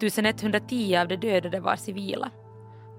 1110 0.00 0.96
av 0.96 1.08
de 1.08 1.16
dödade 1.16 1.60
var 1.60 1.76
civila. 1.76 2.30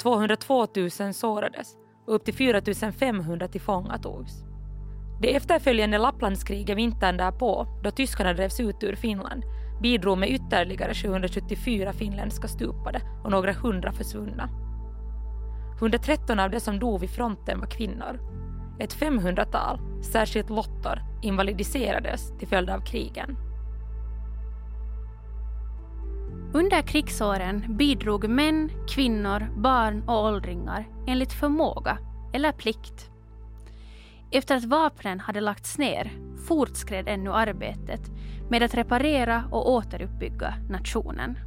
202 0.01 0.67
000 0.75 1.13
sårades 1.13 1.77
och 2.07 2.15
upp 2.15 2.25
till 2.25 2.33
4 2.33 2.61
500 2.91 3.47
tillfångatogs. 3.47 4.43
Det 5.21 5.35
efterföljande 5.35 5.97
Lapplandskriget 5.97 6.77
vintern 6.77 7.17
därpå, 7.17 7.67
då 7.83 7.91
tyskarna 7.91 8.33
drevs 8.33 8.59
ut 8.59 8.83
ur 8.83 8.95
Finland, 8.95 9.43
bidrog 9.81 10.17
med 10.17 10.29
ytterligare 10.29 10.93
774 10.93 11.93
finländska 11.93 12.47
stupade 12.47 13.01
och 13.23 13.31
några 13.31 13.53
hundra 13.53 13.91
försvunna. 13.91 14.49
113 15.77 16.39
av 16.39 16.51
de 16.51 16.59
som 16.59 16.79
dog 16.79 16.99
vid 16.99 17.09
fronten 17.09 17.59
var 17.59 17.67
kvinnor. 17.67 18.19
Ett 18.79 18.95
500-tal, 18.95 19.79
särskilt 20.03 20.49
lottor, 20.49 20.99
invalidiserades 21.21 22.37
till 22.39 22.47
följd 22.47 22.69
av 22.69 22.79
krigen. 22.79 23.37
Under 26.53 26.81
krigsåren 26.81 27.77
bidrog 27.77 28.29
män, 28.29 28.71
kvinnor, 28.89 29.61
barn 29.61 30.03
och 30.07 30.23
åldringar 30.23 30.87
enligt 31.07 31.33
förmåga 31.33 31.97
eller 32.33 32.51
plikt. 32.51 33.12
Efter 34.35 34.55
att 34.55 34.65
vapnen 34.65 35.19
hade 35.19 35.41
lagts 35.41 35.77
ner 35.77 36.11
fortskred 36.47 37.07
ännu 37.07 37.33
arbetet 37.33 38.01
med 38.49 38.63
att 38.63 38.73
reparera 38.73 39.43
och 39.51 39.71
återuppbygga 39.71 40.53
nationen. 40.69 41.37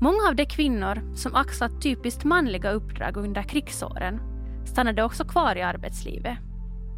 Många 0.00 0.28
av 0.28 0.36
de 0.36 0.46
kvinnor 0.46 1.16
som 1.16 1.34
axlat 1.34 1.82
typiskt 1.82 2.24
manliga 2.24 2.70
uppdrag 2.70 3.16
under 3.16 3.42
krigsåren 3.42 4.20
stannade 4.66 5.02
också 5.02 5.24
kvar 5.24 5.56
i 5.56 5.62
arbetslivet. 5.62 6.38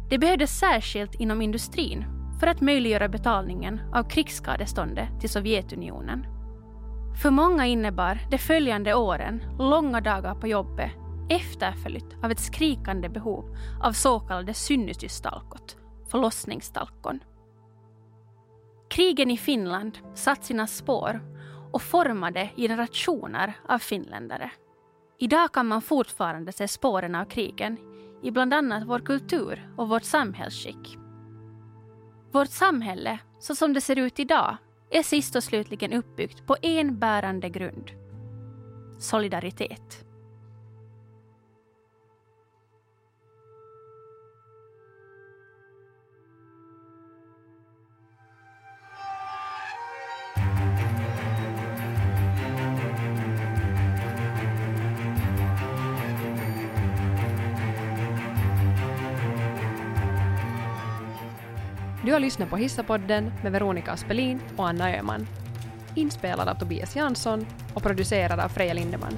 Det 0.09 0.17
behövdes 0.17 0.59
särskilt 0.59 1.15
inom 1.15 1.41
industrin 1.41 2.05
för 2.39 2.47
att 2.47 2.61
möjliggöra 2.61 3.09
betalningen 3.09 3.81
av 3.93 4.03
krigsskadeståndet 4.03 5.19
till 5.19 5.29
Sovjetunionen. 5.29 6.25
För 7.21 7.29
många 7.29 7.65
innebar 7.65 8.19
de 8.31 8.37
följande 8.37 8.93
åren 8.93 9.43
långa 9.59 10.01
dagar 10.01 10.35
på 10.35 10.47
jobbet 10.47 10.91
efterföljt 11.29 12.23
av 12.23 12.31
ett 12.31 12.39
skrikande 12.39 13.09
behov 13.09 13.55
av 13.81 13.91
så 13.91 14.19
kallade 14.19 14.53
synnysystalkot, 14.53 15.77
förlossningstalkon. 16.07 17.19
Krigen 18.89 19.31
i 19.31 19.37
Finland 19.37 19.97
satt 20.13 20.43
sina 20.43 20.67
spår 20.67 21.21
och 21.71 21.81
formade 21.81 22.49
generationer 22.57 23.53
av 23.67 23.79
finländare. 23.79 24.51
Idag 25.19 25.53
kan 25.53 25.67
man 25.67 25.81
fortfarande 25.81 26.51
se 26.51 26.67
spåren 26.67 27.15
av 27.15 27.25
krigen 27.25 27.77
i 28.23 28.31
bland 28.31 28.53
annat 28.53 28.87
vår 28.87 28.99
kultur 28.99 29.69
och 29.77 29.89
vårt 29.89 30.03
samhällsskick. 30.03 30.97
Vårt 32.31 32.49
samhälle, 32.49 33.19
så 33.39 33.55
som 33.55 33.73
det 33.73 33.81
ser 33.81 33.99
ut 33.99 34.19
idag, 34.19 34.57
är 34.91 35.03
sist 35.03 35.35
och 35.35 35.43
slutligen 35.43 35.93
uppbyggt 35.93 36.47
på 36.47 36.55
en 36.61 36.99
bärande 36.99 37.49
grund. 37.49 37.91
Solidaritet. 38.99 40.05
Du 62.05 62.11
har 62.11 62.19
lyssnat 62.19 62.49
på 62.49 62.57
Hissapodden 62.57 63.31
med 63.43 63.51
Veronica 63.51 63.91
Aspelin 63.91 64.39
och 64.57 64.67
Anna 64.67 64.95
Öhman. 64.95 65.27
Inspelad 65.95 66.47
av 66.47 66.55
Tobias 66.55 66.95
Jansson 66.95 67.45
och 67.73 67.83
producerad 67.83 68.39
av 68.39 68.49
Freja 68.49 68.73
Lindeman. 68.73 69.17